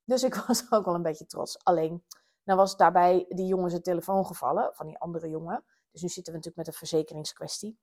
Dus 0.08 0.24
ik 0.24 0.36
was 0.48 0.72
ook 0.72 0.86
wel 0.86 0.96
een 0.96 1.02
beetje 1.02 1.26
trots. 1.26 1.64
Alleen, 1.64 2.04
nou 2.44 2.60
was 2.60 2.78
daarbij 2.78 3.26
die 3.30 3.46
jongen 3.46 3.70
zijn 3.70 3.82
telefoon 3.82 4.26
gevallen, 4.26 4.70
van 4.74 4.88
die 4.88 4.98
andere 4.98 5.30
jongen. 5.30 5.64
Dus 5.92 6.02
nu 6.02 6.08
zitten 6.08 6.34
we 6.34 6.40
natuurlijk 6.40 6.68
met 6.68 6.68
een 6.68 6.88
verzekeringskwestie. 6.88 7.80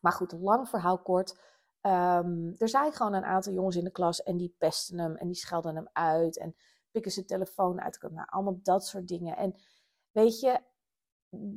Maar 0.00 0.12
goed, 0.12 0.32
lang 0.32 0.68
verhaal 0.68 1.02
kort. 1.02 1.40
Um, 1.82 2.54
er 2.58 2.68
zijn 2.68 2.92
gewoon 2.92 3.14
een 3.14 3.24
aantal 3.24 3.52
jongens 3.52 3.76
in 3.76 3.84
de 3.84 3.90
klas 3.90 4.22
en 4.22 4.36
die 4.36 4.54
pesten 4.58 4.98
hem 4.98 5.16
en 5.16 5.26
die 5.26 5.36
schelden 5.36 5.74
hem 5.74 5.88
uit 5.92 6.38
en 6.38 6.56
pikken 6.90 7.12
zijn 7.12 7.26
telefoon 7.26 7.80
uit. 7.80 8.02
Nou, 8.10 8.26
allemaal 8.30 8.58
dat 8.62 8.86
soort 8.86 9.08
dingen. 9.08 9.36
En 9.36 9.54
weet 10.10 10.40
je, 10.40 10.60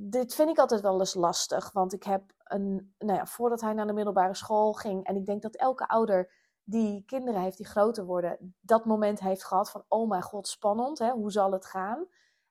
dit 0.10 0.33
vind 0.33 0.50
ik 0.50 0.57
altijd 0.57 0.81
wel 0.81 1.00
eens 1.00 1.13
lastig. 1.13 1.71
Want 1.71 1.93
ik 1.93 2.03
heb 2.03 2.24
een, 2.43 2.95
nou 2.98 3.17
ja, 3.17 3.25
voordat 3.25 3.62
hij 3.62 3.74
naar 3.74 3.88
de 3.88 3.93
middelbare 3.93 4.36
school 4.36 4.74
ging, 4.74 5.05
en 5.05 5.15
ik 5.15 5.25
denk 5.25 5.41
dat 5.41 5.55
elke 5.55 5.88
ouder 5.88 6.31
die 6.63 7.03
kinderen 7.06 7.41
heeft 7.41 7.58
die 7.58 7.65
groter 7.65 8.06
worden, 8.06 8.56
dat 8.60 8.86
moment 8.86 9.20
heeft 9.20 9.44
gehad 9.44 9.72
van, 9.72 9.84
oh 9.88 10.10
mijn 10.10 10.22
god, 10.22 10.48
spannend, 10.48 11.00
hè? 11.00 11.12
hoe 11.12 11.32
zal 11.32 11.51
het 11.51 11.65
gaan? 11.65 12.08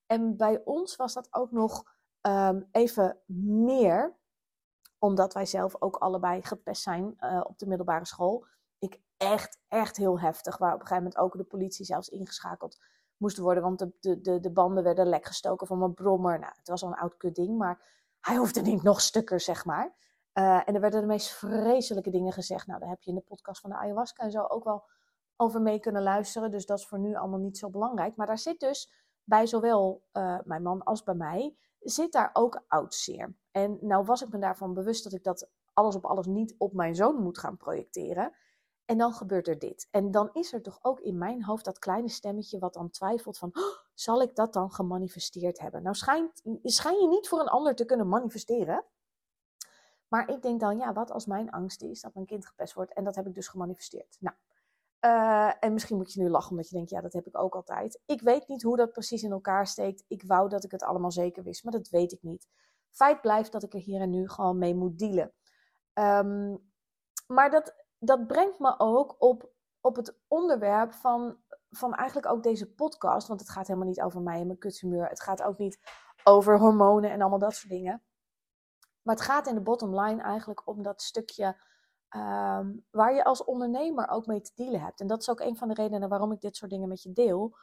En 0.07 0.37
bij 0.37 0.61
ons 0.65 0.97
was 0.97 1.15
dat 1.15 1.29
ook 1.31 1.51
nog 1.51 1.85
um, 2.21 2.69
even 2.73 3.19
meer, 3.67 4.17
omdat 4.99 5.35
wij 5.35 5.47
zelf 5.47 5.83
ook 5.83 5.97
allebei 5.97 6.43
gepest 6.43 6.83
zijn 6.83 7.17
uh, 7.21 7.41
op 7.45 7.59
de 7.59 7.67
middelbare 7.67 8.07
school. 8.07 8.47
Ik 8.79 9.01
echt, 9.17 9.59
echt 9.69 9.97
heel 9.97 10.21
heftig, 10.21 10.59
waar 10.59 10.75
op 10.75 10.81
een 10.81 10.87
gegeven 10.87 11.03
moment 11.03 11.23
ook 11.23 11.37
de 11.37 11.45
politie 11.45 11.85
zelfs 11.85 12.09
ingeschakeld 12.09 12.79
moest 13.17 13.39
worden, 13.39 13.63
want 13.63 13.79
de, 13.79 13.93
de, 14.01 14.21
de, 14.21 14.41
de 14.41 14.51
banden 14.51 14.85
werden 14.85 15.07
lek 15.07 15.27
gestoken 15.27 15.67
van 15.67 15.79
mijn 15.79 15.95
brommer. 15.95 16.39
Nou, 16.39 16.53
het 16.57 16.69
was 16.69 16.83
al 16.83 16.89
een 16.89 16.99
oud 16.99 17.17
kut 17.17 17.35
ding, 17.35 17.59
maar 17.59 17.83
hij 18.21 18.37
hoefde 18.37 18.61
niet 18.61 18.83
nog 18.83 19.01
stukker, 19.01 19.41
zeg 19.41 19.65
maar. 19.65 19.95
Uh, 20.35 20.69
en 20.69 20.75
er 20.75 20.81
werden 20.81 21.01
de 21.01 21.07
meest 21.07 21.31
vreselijke 21.31 22.11
dingen 22.11 22.33
gezegd. 22.33 22.67
Nou, 22.67 22.81
daar 22.81 22.89
heb 22.89 23.03
je 23.03 23.11
in 23.11 23.17
de 23.17 23.23
podcast 23.23 23.61
van 23.61 23.71
de 23.71 23.77
ayahuasca 23.77 24.25
en 24.25 24.31
zo 24.31 24.43
ook 24.43 24.65
wel 24.65 24.85
over 25.37 25.63
mee 25.63 25.81
kunnen 25.81 26.03
luisteren. 26.03 26.51
Dus 26.51 26.67
dat 26.67 26.79
is 26.79 26.87
voor 26.87 26.99
nu 26.99 27.15
allemaal 27.15 27.39
niet 27.39 27.59
zo 27.59 27.71
belangrijk. 27.71 28.17
Maar 28.17 28.27
daar 28.27 28.39
zit 28.39 28.61
dus 28.61 28.93
bij 29.25 29.47
zowel 29.47 30.03
uh, 30.13 30.39
mijn 30.45 30.63
man 30.63 30.83
als 30.83 31.03
bij 31.03 31.15
mij, 31.15 31.57
zit 31.79 32.13
daar 32.13 32.31
ook 32.33 32.65
oud 32.69 32.95
zeer. 32.95 33.35
En 33.51 33.79
nou 33.81 34.05
was 34.05 34.23
ik 34.23 34.29
me 34.29 34.39
daarvan 34.39 34.75
bewust 34.75 35.05
dat 35.05 35.13
ik 35.13 35.25
dat 35.25 35.51
alles 35.73 35.95
op 35.95 36.05
alles 36.05 36.27
niet 36.27 36.55
op 36.59 36.73
mijn 36.73 36.95
zoon 36.95 37.23
moet 37.23 37.39
gaan 37.39 37.57
projecteren. 37.57 38.33
En 38.85 38.99
dan 38.99 39.13
gebeurt 39.13 39.49
er 39.49 39.59
dit. 39.59 39.89
En 39.91 40.11
dan 40.11 40.31
is 40.33 40.53
er 40.53 40.63
toch 40.63 40.79
ook 40.83 41.01
in 41.01 41.19
mijn 41.19 41.45
hoofd 41.45 41.65
dat 41.65 41.79
kleine 41.79 42.09
stemmetje 42.09 42.59
wat 42.59 42.75
dan 42.75 42.91
twijfelt 42.91 43.39
van, 43.39 43.51
oh, 43.53 43.65
zal 43.95 44.23
ik 44.23 44.37
dat 44.37 44.53
dan 44.53 44.71
gemanifesteerd 44.71 45.61
hebben? 45.61 45.83
Nou 45.83 45.95
schijnt, 45.95 46.43
schijn 46.63 47.01
je 47.01 47.09
niet 47.09 47.29
voor 47.29 47.41
een 47.41 47.49
ander 47.49 47.75
te 47.75 47.85
kunnen 47.85 48.09
manifesteren. 48.09 48.85
Maar 50.11 50.29
ik 50.29 50.43
denk 50.43 50.61
dan, 50.61 50.79
ja, 50.79 50.93
wat 50.93 51.11
als 51.11 51.27
mijn 51.27 51.51
angst 51.51 51.83
is 51.83 52.01
dat 52.01 52.15
mijn 52.15 52.27
kind 52.27 52.47
gepest 52.47 52.75
wordt 52.75 52.93
en 52.93 53.05
dat 53.05 53.15
heb 53.15 53.27
ik 53.27 53.35
dus 53.35 53.49
gemanifesteerd. 53.49 54.17
Nou, 54.21 54.37
Eh, 55.01 55.53
en 55.61 55.73
misschien 55.73 55.97
moet 55.97 56.13
je 56.13 56.21
nu 56.23 56.29
lachen 56.29 56.51
omdat 56.51 56.69
je 56.69 56.75
denkt, 56.75 56.91
ja, 56.91 57.01
dat 57.01 57.13
heb 57.13 57.27
ik 57.27 57.39
ook 57.39 57.55
altijd. 57.55 58.01
Ik 58.07 58.21
weet 58.21 58.49
niet 58.49 58.63
hoe 58.63 58.77
dat 58.77 58.93
precies 58.93 59.23
in 59.23 59.31
elkaar 59.31 59.67
steekt. 59.67 60.05
Ik 60.09 60.23
wou 60.27 60.49
dat 60.49 60.65
ik 60.65 60.71
het 60.71 60.83
allemaal 60.83 61.11
zeker 61.13 61.43
wist, 61.43 61.65
maar 61.65 61.73
dat 61.73 61.89
weet 61.89 62.13
ik 62.13 62.23
niet. 62.23 62.49
Feit 62.91 63.21
blijft 63.21 63.53
dat 63.53 63.63
ik 63.63 63.75
er 63.75 63.81
hier 63.81 64.01
en 64.01 64.11
nu 64.11 64.29
gewoon 64.29 64.59
mee 64.59 64.75
moet 64.75 64.99
dealen. 64.99 65.33
Ehm, 65.93 66.57
maar 67.27 67.51
dat, 67.51 67.75
dat 67.99 68.27
brengt 68.27 68.59
me 68.59 68.75
ook 68.79 69.17
op, 69.19 69.51
op 69.81 69.97
het 69.97 70.19
onderwerp 70.29 70.93
van, 70.93 71.37
van 71.71 71.95
eigenlijk 71.95 72.33
ook 72.33 72.43
deze 72.43 72.73
podcast. 72.75 73.29
Want 73.29 73.41
het 73.41 73.51
gaat 73.51 73.67
helemaal 73.67 73.89
niet 73.89 74.01
over 74.03 74.21
mij 74.21 74.41
en 74.41 74.47
mijn 74.47 74.59
kuthumeur. 74.59 75.09
Het 75.09 75.21
gaat 75.21 75.43
ook 75.43 75.59
niet 75.59 75.81
over 76.25 76.59
hormonen 76.59 77.11
en 77.11 77.21
allemaal 77.21 77.39
dat 77.39 77.55
soort 77.55 77.73
dingen. 77.73 78.03
Maar 79.03 79.15
het 79.15 79.25
gaat 79.25 79.47
in 79.47 79.55
de 79.55 79.61
bottom 79.61 80.01
line 80.01 80.23
eigenlijk 80.23 80.67
om 80.67 80.83
dat 80.83 81.03
stukje 81.03 81.57
Ehm, 82.11 82.73
waar 82.91 83.15
je 83.15 83.25
als 83.25 83.45
ondernemer 83.45 84.09
ook 84.09 84.27
mee 84.27 84.41
te 84.41 84.53
dealen 84.55 84.81
hebt. 84.81 85.01
En 85.01 85.07
dat 85.07 85.21
is 85.21 85.31
ook 85.31 85.41
een 85.41 85.57
van 85.57 85.69
de 85.69 85.75
redenen 85.75 86.09
waarom 86.09 86.33
ik 86.33 86.41
dit 86.41 86.57
soort 86.57 86.71
dingen 86.71 86.89
met 86.89 87.03
je 87.03 87.13
deel. 87.13 87.57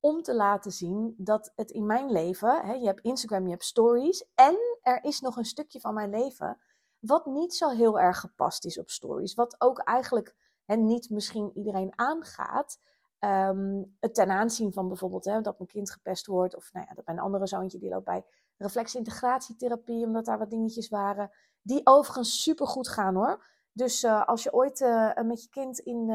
Om 0.00 0.22
te 0.22 0.34
laten 0.34 0.72
zien 0.72 1.14
dat 1.16 1.52
het 1.54 1.70
in 1.70 1.86
mijn 1.86 2.10
leven, 2.10 2.66
hè, 2.66 2.72
je 2.72 2.86
hebt 2.86 3.00
Instagram, 3.00 3.44
je 3.44 3.50
hebt 3.50 3.64
stories. 3.64 4.26
En 4.34 4.56
er 4.82 5.04
is 5.04 5.20
nog 5.20 5.36
een 5.36 5.44
stukje 5.44 5.80
van 5.80 5.94
mijn 5.94 6.10
leven 6.10 6.58
wat 6.98 7.26
niet 7.26 7.54
zo 7.54 7.68
heel 7.68 8.00
erg 8.00 8.20
gepast 8.20 8.64
is 8.64 8.78
op 8.78 8.90
stories. 8.90 9.34
Wat 9.34 9.54
ook 9.58 9.78
eigenlijk 9.78 10.34
hè, 10.64 10.76
niet 10.76 11.10
misschien 11.10 11.50
iedereen 11.54 11.92
aangaat. 11.94 12.78
Um, 13.18 13.96
het 14.00 14.14
ten 14.14 14.30
aanzien 14.30 14.72
van 14.72 14.88
bijvoorbeeld 14.88 15.24
hè, 15.24 15.40
dat 15.40 15.58
mijn 15.58 15.70
kind 15.70 15.90
gepest 15.90 16.26
wordt. 16.26 16.56
Of 16.56 16.72
nou 16.72 16.86
ja, 16.88 16.94
dat 16.94 17.06
mijn 17.06 17.18
andere 17.18 17.46
zoontje 17.46 17.78
die 17.78 17.90
loopt 17.90 18.04
bij 18.04 18.24
reflexintegratietherapie. 18.60 20.04
Omdat 20.04 20.24
daar 20.24 20.38
wat 20.38 20.50
dingetjes 20.50 20.88
waren. 20.88 21.30
Die 21.62 21.80
overigens 21.84 22.42
super 22.42 22.66
goed 22.66 22.88
gaan 22.88 23.14
hoor. 23.14 23.44
Dus 23.72 24.04
uh, 24.04 24.26
als 24.26 24.42
je 24.42 24.52
ooit 24.52 24.80
uh, 24.80 25.14
met 25.14 25.42
je 25.42 25.48
kind 25.48 25.78
in, 25.78 26.08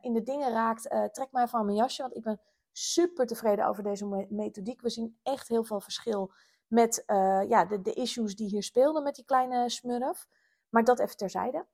in 0.00 0.12
de 0.12 0.22
dingen 0.22 0.52
raakt, 0.52 0.82
trek 1.12 1.28
even 1.32 1.58
aan 1.58 1.64
mijn 1.64 1.76
jasje. 1.76 2.02
Want 2.02 2.16
ik 2.16 2.22
ben 2.22 2.40
super 2.72 3.26
tevreden 3.26 3.66
over 3.66 3.82
deze 3.82 4.26
methodiek. 4.28 4.80
We 4.80 4.90
zien 4.90 5.18
echt 5.22 5.48
heel 5.48 5.64
veel 5.64 5.80
verschil 5.80 6.32
met 6.66 7.02
ja, 7.48 7.64
de, 7.64 7.80
de 7.80 7.92
issues 7.92 8.36
die 8.36 8.48
hier 8.48 8.62
speelden 8.62 9.02
met 9.02 9.14
die 9.14 9.24
kleine 9.24 9.68
smurf. 9.68 10.26
Maar 10.68 10.84
dat 10.84 10.98
even 10.98 11.16
terzijde. 11.16 11.66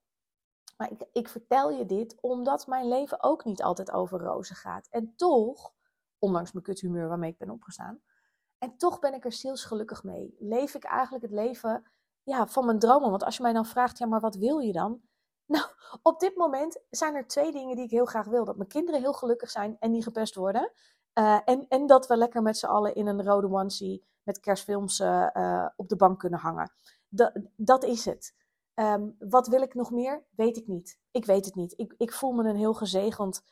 Maar 0.77 0.91
ik, 0.91 1.05
ik 1.13 1.29
vertel 1.29 1.71
je 1.71 1.87
dit 1.87 2.21
omdat 2.21 2.67
mijn 2.67 2.89
leven 2.89 3.23
ook 3.23 3.45
niet 3.45 3.63
altijd 3.63 3.91
over 3.91 4.21
rozen 4.21 4.57
gaat. 4.57 4.89
En 4.91 5.13
toch, 5.17 5.73
ondanks 6.19 6.53
mijn 6.53 6.65
kuthumeur 6.65 7.09
waarmee 7.09 7.31
ik 7.31 7.39
ben 7.39 7.51
opgestaan, 7.51 8.03
en 8.59 8.77
toch 8.77 8.99
ben 8.99 9.15
ik 9.15 9.25
er 9.25 9.33
zielsgelukkig 9.33 10.03
mee. 10.03 10.37
Leef 10.39 10.75
ik 10.75 10.85
eigenlijk 10.85 11.25
het 11.25 11.33
leven 11.33 11.85
ja, 12.23 12.47
van 12.47 12.65
mijn 12.67 12.79
dromen. 12.79 13.11
Want 13.11 13.25
als 13.25 13.37
je 13.37 13.43
mij 13.43 13.53
dan 13.53 13.67
vraagt, 13.67 13.99
ja, 13.99 14.07
maar 14.07 14.21
wat 14.21 14.37
wil 14.37 14.59
je 14.59 14.73
dan? 14.73 15.01
Nou, 15.49 15.65
op 16.03 16.21
dit 16.21 16.37
moment 16.37 16.81
zijn 16.91 17.15
er 17.15 17.27
twee 17.27 17.53
dingen 17.53 17.77
die 17.77 17.85
ik 17.85 17.91
heel 17.91 18.05
graag 18.05 18.27
wil. 18.27 18.45
Dat 18.45 18.57
mijn 18.57 18.69
kinderen 18.69 19.01
heel 19.01 19.13
gelukkig 19.13 19.51
zijn 19.51 19.77
en 19.79 19.91
niet 19.91 20.03
gepest 20.03 20.35
worden. 20.35 20.73
Uh, 21.15 21.39
en, 21.45 21.67
en 21.69 21.87
dat 21.87 22.07
we 22.07 22.17
lekker 22.17 22.43
met 22.43 22.57
z'n 22.57 22.67
allen 22.67 22.95
in 22.95 23.07
een 23.07 23.25
rode 23.25 23.51
onesie 23.51 24.05
met 24.23 24.41
kerstfilms 24.41 25.01
uh, 25.01 25.67
op 25.77 25.89
de 25.89 25.97
bank 25.97 26.19
kunnen 26.19 26.39
hangen. 26.39 26.73
Dat, 27.09 27.33
dat 27.57 27.85
is 27.85 28.05
het. 28.05 28.35
Um, 28.75 29.17
wat 29.19 29.47
wil 29.47 29.63
ik 29.63 29.75
nog 29.75 29.91
meer? 29.91 30.25
Weet 30.31 30.57
ik 30.57 30.67
niet. 30.67 30.99
Ik 31.11 31.25
weet 31.25 31.45
het 31.45 31.55
niet. 31.55 31.75
Ik, 31.77 31.95
ik 31.97 32.13
voel 32.13 32.33
me 32.33 32.49
een 32.49 32.57
heel 32.57 32.75
gezegend 32.75 33.43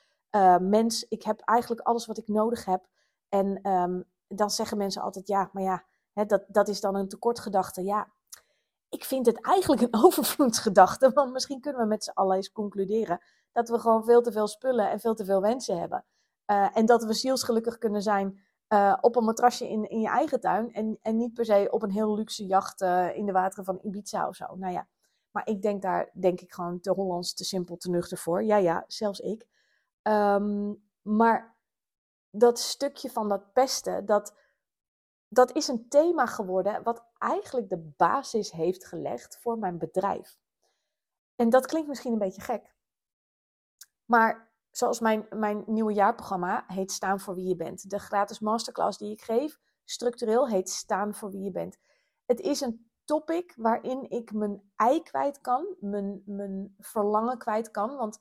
mens. 0.61 1.09
Ik 1.09 1.23
heb 1.23 1.41
eigenlijk 1.41 1.87
alles 1.87 2.07
wat 2.07 2.19
ik 2.19 2.29
nodig 2.29 2.65
heb. 2.65 2.87
En 3.29 3.71
um, 3.71 4.05
dan 4.29 4.51
zeggen 4.51 4.79
mensen 4.79 5.03
altijd, 5.03 5.27
ja, 5.27 5.51
maar 5.53 5.63
ja, 5.63 5.85
hè, 6.13 6.25
dat, 6.25 6.45
dat 6.49 6.69
is 6.69 6.81
dan 6.81 6.95
een 6.95 7.09
tekortgedachte. 7.09 7.83
Ja, 7.83 8.09
ik 8.89 9.05
vind 9.05 9.27
het 9.27 9.41
eigenlijk 9.41 9.83
een 9.83 10.03
overvloedsgedachte. 10.05 11.11
Want 11.11 11.33
misschien 11.33 11.61
kunnen 11.61 11.83
we 11.83 11.87
met 11.87 12.05
z'n 12.05 12.11
allen 12.11 12.37
eens 12.37 12.53
concluderen 12.53 13.21
dat 13.53 13.69
we 13.69 13.79
gewoon 13.79 14.05
veel 14.05 14.23
te 14.23 14.33
veel 14.33 14.47
spullen 14.47 14.91
en 14.91 15.01
veel 15.01 15.15
te 15.15 15.25
veel 15.25 15.41
wensen 15.41 15.79
hebben. 15.79 16.05
Uh, 16.47 16.77
en 16.77 16.87
dat 16.87 17.05
we 17.05 17.13
zielsgelukkig 17.13 17.79
kunnen 17.79 18.03
zijn 18.03 18.41
uh, 18.69 18.97
op 19.01 19.17
een 19.17 19.25
matrasje 19.25 19.69
in, 19.69 19.91
in 19.91 20.01
je 20.01 20.09
eigen 20.09 20.41
tuin. 20.41 20.73
En, 20.73 20.99
en 21.03 21.17
niet 21.17 21.35
per 21.35 21.45
se 21.45 21.69
op 21.71 21.83
een 21.83 21.91
heel 21.91 22.15
luxe 22.15 22.47
jacht 22.47 22.83
uh, 22.83 23.17
in 23.17 23.27
de 23.27 23.33
wateren 23.33 23.65
van 23.65 23.79
Ibiza 23.83 24.29
of 24.29 24.37
zo. 24.37 24.57
Nou 24.57 24.73
ja, 24.73 24.87
maar 25.31 25.49
ik 25.49 25.63
denk 25.63 25.83
daar, 25.83 26.11
denk 26.13 26.41
ik, 26.41 26.53
gewoon 26.53 26.81
te 26.81 26.91
Hollands, 26.91 27.35
te 27.35 27.45
simpel, 27.45 27.77
te 27.77 27.91
nuchter 27.91 28.19
voor. 28.19 28.45
Ja, 28.45 28.57
ja, 28.57 28.85
zelfs 28.87 29.21
ik. 29.21 29.47
Um, 30.03 30.85
maar 31.03 31.56
dat 32.39 32.59
stukje 32.59 33.11
van 33.11 33.29
dat 33.29 33.53
pesten, 33.53 34.07
dat 34.07 34.35
dat 35.29 35.53
is 35.53 35.69
een 35.69 35.89
thema 35.89 36.27
geworden 36.27 36.83
wat 36.83 37.05
eigenlijk 37.19 37.69
de 37.69 37.93
basis 37.97 38.51
heeft 38.51 38.87
gelegd 38.87 39.39
voor 39.39 39.59
mijn 39.59 39.79
bedrijf. 39.79 40.39
En 41.35 41.51
dat 41.51 41.67
klinkt 41.67 41.89
misschien 41.89 42.13
een 42.13 42.19
beetje 42.19 42.43
gek. 42.43 42.75
Maar 44.05 44.53
zoals 44.71 45.01
mijn, 45.01 45.27
mijn 45.31 45.65
nieuwe 45.67 45.93
jaarprogramma 45.93 46.65
heet 46.67 46.93
Staan 46.93 47.21
voor 47.21 47.35
wie 47.35 47.49
je 47.49 47.57
bent. 47.57 47.91
De 47.91 47.99
gratis 47.99 48.41
masterclass 48.41 48.99
die 48.99 49.13
ik 49.13 49.23
geef, 49.23 49.59
structureel 49.85 50.49
heet 50.49 50.71
Staan 50.71 51.15
voor 51.15 51.31
wie 51.31 51.43
je 51.43 51.51
bent. 51.51 51.79
Het 52.25 52.41
is 52.41 52.61
een 52.61 52.91
topic 53.05 53.55
waarin 53.57 54.11
ik 54.11 54.33
mijn 54.33 54.73
ei 54.77 55.03
kwijt 55.03 55.41
kan, 55.41 55.77
mijn, 55.81 56.23
mijn 56.25 56.75
verlangen 56.79 57.39
kwijt 57.39 57.71
kan. 57.71 57.97
Want 57.97 58.19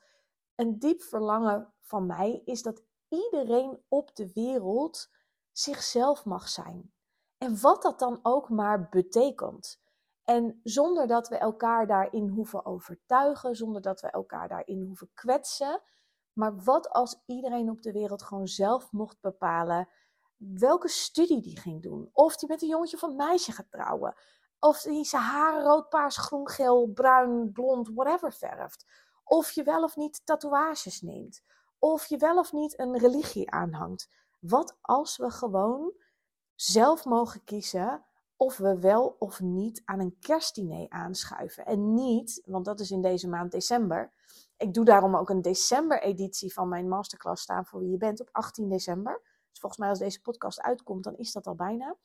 een 0.55 0.79
diep 0.79 1.01
verlangen 1.01 1.73
van 1.81 2.05
mij 2.05 2.41
is 2.45 2.61
dat 2.61 2.83
iedereen 3.09 3.83
op 3.87 4.15
de 4.15 4.31
wereld 4.33 5.09
zichzelf 5.51 6.25
mag 6.25 6.49
zijn. 6.49 6.93
En 7.37 7.61
wat 7.61 7.81
dat 7.81 7.99
dan 7.99 8.19
ook 8.21 8.49
maar 8.49 8.89
betekent. 8.89 9.83
En 10.23 10.59
zonder 10.63 11.07
dat 11.07 11.27
we 11.27 11.37
elkaar 11.37 11.87
daarin 11.87 12.27
hoeven 12.27 12.65
overtuigen, 12.65 13.55
zonder 13.55 13.81
dat 13.81 14.01
we 14.01 14.09
elkaar 14.09 14.47
daarin 14.47 14.81
hoeven 14.81 15.09
kwetsen. 15.13 15.81
Maar 16.33 16.63
wat 16.63 16.89
als 16.89 17.21
iedereen 17.25 17.69
op 17.69 17.81
de 17.81 17.91
wereld 17.91 18.23
gewoon 18.23 18.47
zelf 18.47 18.91
mocht 18.91 19.21
bepalen 19.21 19.89
welke 20.37 20.87
studie 20.87 21.41
die 21.41 21.59
ging 21.59 21.81
doen? 21.81 22.09
Of 22.13 22.35
die 22.35 22.49
met 22.49 22.61
een 22.61 22.67
jongetje 22.67 22.95
of 22.95 23.01
een 23.01 23.15
meisje 23.15 23.51
gaat 23.51 23.71
trouwen? 23.71 24.15
Of 24.59 24.81
die 24.81 25.05
zijn 25.05 25.21
haren 25.21 25.63
rood, 25.63 25.89
paars, 25.89 26.17
groen, 26.17 26.49
geel, 26.49 26.87
bruin, 26.93 27.51
blond, 27.51 27.89
whatever 27.93 28.33
verft? 28.33 28.85
Of 29.23 29.51
je 29.51 29.63
wel 29.63 29.83
of 29.83 29.95
niet 29.95 30.25
tatoeages 30.25 31.01
neemt? 31.01 31.43
Of 31.79 32.05
je 32.05 32.17
wel 32.17 32.37
of 32.37 32.53
niet 32.53 32.79
een 32.79 32.97
religie 32.97 33.51
aanhangt? 33.51 34.09
Wat 34.39 34.77
als 34.81 35.17
we 35.17 35.29
gewoon 35.29 35.93
zelf 36.55 37.05
mogen 37.05 37.43
kiezen 37.43 38.05
of 38.37 38.57
we 38.57 38.79
wel 38.79 39.15
of 39.19 39.39
niet 39.39 39.81
aan 39.85 39.99
een 39.99 40.19
kerstdiner 40.19 40.89
aanschuiven. 40.89 41.65
En 41.65 41.93
niet, 41.93 42.41
want 42.45 42.65
dat 42.65 42.79
is 42.79 42.91
in 42.91 43.01
deze 43.01 43.27
maand 43.27 43.51
december. 43.51 44.11
Ik 44.57 44.73
doe 44.73 44.85
daarom 44.85 45.15
ook 45.15 45.29
een 45.29 45.41
december-editie 45.41 46.53
van 46.53 46.69
mijn 46.69 46.87
masterclass 46.87 47.43
staan 47.43 47.65
voor 47.65 47.79
wie 47.79 47.91
je 47.91 47.97
bent 47.97 48.21
op 48.21 48.29
18 48.31 48.69
december. 48.69 49.21
Dus 49.49 49.59
volgens 49.59 49.81
mij 49.81 49.89
als 49.89 49.99
deze 49.99 50.21
podcast 50.21 50.61
uitkomt, 50.61 51.03
dan 51.03 51.17
is 51.17 51.31
dat 51.31 51.47
al 51.47 51.55
bijna. 51.55 51.95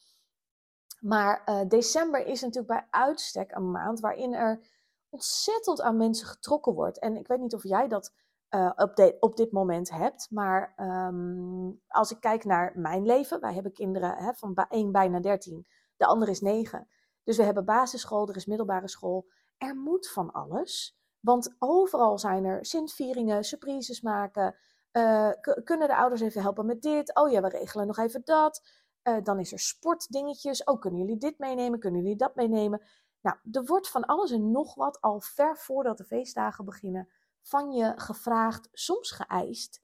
Maar 1.00 1.42
uh, 1.46 1.60
december 1.68 2.26
is 2.26 2.40
natuurlijk 2.40 2.72
bij 2.72 2.86
uitstek 2.90 3.50
een 3.50 3.70
maand 3.70 4.00
waarin 4.00 4.32
er 4.32 4.60
ontzettend 5.08 5.80
aan 5.80 5.96
mensen 5.96 6.26
getrokken 6.26 6.74
wordt. 6.74 6.98
En 6.98 7.16
ik 7.16 7.26
weet 7.26 7.40
niet 7.40 7.54
of 7.54 7.62
jij 7.62 7.88
dat 7.88 8.12
uh, 8.50 8.70
op, 8.76 9.16
op, 9.20 9.36
dit 9.36 9.52
moment 9.52 9.90
hebt. 9.90 10.30
Maar 10.30 10.74
um, 10.76 11.80
als 11.88 12.10
ik 12.10 12.20
kijk 12.20 12.44
naar 12.44 12.72
mijn 12.74 13.06
leven, 13.06 13.40
wij 13.40 13.54
hebben 13.54 13.72
kinderen 13.72 14.16
hè, 14.16 14.32
van 14.34 14.54
één 14.68 14.92
bijna 14.92 15.20
13, 15.20 15.66
de 15.96 16.06
andere 16.06 16.30
is 16.30 16.40
9. 16.40 16.88
Dus 17.24 17.36
we 17.36 17.42
hebben 17.42 17.64
basisschool, 17.64 18.28
er 18.28 18.36
is 18.36 18.46
middelbare 18.46 18.88
school. 18.88 19.26
Er 19.58 19.76
moet 19.76 20.10
van 20.10 20.32
alles. 20.32 20.98
Want 21.20 21.54
overal 21.58 22.18
zijn 22.18 22.44
er 22.44 22.64
Sint-vieringen, 22.66 23.44
surprises 23.44 24.00
maken. 24.00 24.56
Uh, 24.92 25.30
kunnen 25.64 25.88
de 25.88 25.96
ouders 25.96 26.20
even 26.20 26.42
helpen 26.42 26.66
met 26.66 26.82
dit? 26.82 27.14
Oh 27.14 27.30
ja, 27.30 27.40
we 27.40 27.48
regelen 27.48 27.86
nog 27.86 27.98
even 27.98 28.20
dat. 28.24 28.62
Uh, 29.02 29.22
dan 29.22 29.38
is 29.38 29.52
er 29.52 29.58
sportdingetjes. 29.58 30.64
Oh, 30.64 30.80
kunnen 30.80 31.00
jullie 31.00 31.16
dit 31.16 31.38
meenemen? 31.38 31.78
Kunnen 31.78 32.00
jullie 32.00 32.16
dat 32.16 32.34
meenemen? 32.34 32.82
Nou, 33.20 33.36
er 33.52 33.64
wordt 33.64 33.88
van 33.88 34.04
alles 34.04 34.30
en 34.30 34.50
nog 34.50 34.74
wat 34.74 35.00
al 35.00 35.20
ver 35.20 35.56
voordat 35.56 35.98
de 35.98 36.04
feestdagen 36.04 36.64
beginnen 36.64 37.08
van 37.42 37.72
je 37.72 37.92
gevraagd, 37.96 38.68
soms 38.72 39.10
geëist. 39.10 39.82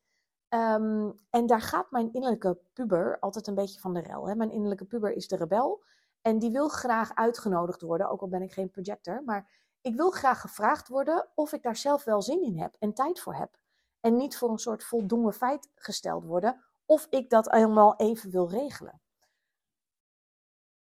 Um, 0.49 1.21
en 1.31 1.47
daar 1.47 1.61
gaat 1.61 1.91
mijn 1.91 2.13
innerlijke 2.13 2.59
puber 2.73 3.19
altijd 3.19 3.47
een 3.47 3.55
beetje 3.55 3.81
van 3.81 3.95
de 3.95 4.01
rel. 4.01 4.29
Hè? 4.29 4.35
Mijn 4.35 4.51
innerlijke 4.51 4.85
puber 4.85 5.13
is 5.13 5.29
de 5.29 5.37
rebel. 5.37 5.85
En 6.21 6.39
die 6.39 6.51
wil 6.51 6.69
graag 6.69 7.15
uitgenodigd 7.15 7.81
worden, 7.81 8.11
ook 8.11 8.21
al 8.21 8.29
ben 8.29 8.43
ik 8.43 8.53
geen 8.53 8.71
projector. 8.71 9.23
Maar 9.25 9.51
ik 9.81 9.97
wil 9.97 10.11
graag 10.11 10.41
gevraagd 10.41 10.89
worden 10.89 11.29
of 11.35 11.53
ik 11.53 11.63
daar 11.63 11.77
zelf 11.77 12.05
wel 12.05 12.23
zin 12.23 12.43
in 12.43 12.59
heb 12.59 12.77
en 12.79 12.95
tijd 12.95 13.21
voor 13.21 13.35
heb. 13.35 13.59
En 14.01 14.17
niet 14.17 14.37
voor 14.37 14.51
een 14.51 14.59
soort 14.59 14.85
voldongen 14.85 15.33
feit 15.33 15.71
gesteld 15.75 16.25
worden 16.25 16.65
of 16.87 17.07
ik 17.11 17.31
dat 17.31 17.51
helemaal 17.51 17.97
even 17.97 18.31
wil 18.31 18.49
regelen. 18.49 19.01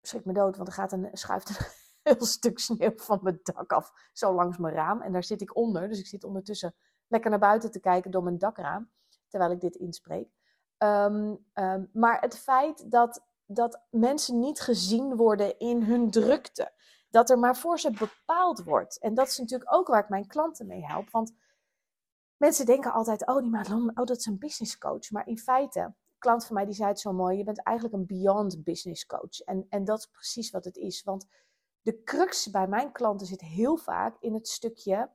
Schrik 0.02 0.26
me 0.26 0.34
dood, 0.34 0.56
want 0.56 0.68
er 0.68 0.74
gaat 0.74 0.92
een, 0.92 1.10
schuift 1.14 1.84
heel 2.10 2.26
stuk 2.26 2.60
sneeuw 2.60 2.94
van 2.96 3.20
mijn 3.22 3.40
dak 3.44 3.72
af, 3.72 3.92
zo 4.14 4.34
langs 4.34 4.58
mijn 4.58 4.74
raam. 4.74 5.02
En 5.02 5.12
daar 5.12 5.24
zit 5.24 5.42
ik 5.42 5.56
onder, 5.56 5.88
dus 5.88 6.00
ik 6.00 6.08
zit 6.08 6.24
ondertussen 6.24 6.76
lekker 7.08 7.30
naar 7.30 7.40
buiten 7.40 7.72
te 7.72 7.80
kijken 7.80 8.12
door 8.12 8.24
mijn 8.24 8.38
dakraam, 8.38 8.90
terwijl 9.28 9.52
ik 9.52 9.60
dit 9.60 9.76
inspreek. 9.76 10.30
Um, 10.78 11.46
um, 11.54 11.90
maar 11.94 12.22
het 12.22 12.38
feit 12.38 12.92
dat, 12.92 13.26
dat 13.46 13.82
mensen 13.90 14.40
niet 14.40 14.60
gezien 14.60 15.16
worden 15.16 15.60
in 15.60 15.84
hun 15.84 16.12
drukte, 16.12 16.72
dat 17.10 17.30
er 17.30 17.40
maar 17.40 17.58
voor 17.58 17.80
ze 17.80 17.92
bepaald 17.92 18.64
wordt. 18.64 19.00
En 19.00 19.14
dat 19.14 19.28
is 19.28 19.38
natuurlijk 19.38 19.74
ook 19.74 19.88
waar 19.88 20.04
ik 20.04 20.10
mijn 20.10 20.28
klanten 20.28 20.68
mee 20.68 20.86
help. 20.86 21.10
Want 21.10 21.34
mensen 22.38 22.66
denken 22.66 22.94
altijd, 22.94 23.28
oh 23.28 23.42
die 23.42 23.50
Madelon, 23.50 23.90
oh 23.90 24.06
dat 24.06 24.18
is 24.18 24.26
een 24.26 24.40
business 24.40 24.78
coach. 24.78 25.12
Maar 25.12 25.28
in 25.28 25.38
feite, 25.38 25.94
klant 26.18 26.46
van 26.46 26.56
mij 26.56 26.66
die 26.66 26.74
zei 26.74 26.90
het 26.90 27.00
zo 27.00 27.14
mooi, 27.14 27.38
je 27.38 27.44
bent 27.44 27.64
eigenlijk 27.64 27.98
een 27.98 28.06
beyond 28.06 28.64
business 28.64 29.06
coach. 29.06 29.40
En, 29.40 29.66
en 29.70 29.86
dat 29.86 30.00
is 30.00 30.06
precies 30.06 30.52
wat 30.52 30.66
het 30.66 30.78
is. 30.78 31.04
Want 31.04 31.28
de 31.86 32.04
crux 32.04 32.50
bij 32.50 32.68
mijn 32.68 32.92
klanten 32.92 33.28
zit 33.28 33.42
heel 33.42 33.76
vaak 33.78 34.18
in 34.20 34.34
het 34.34 34.48
stukje, 34.48 35.12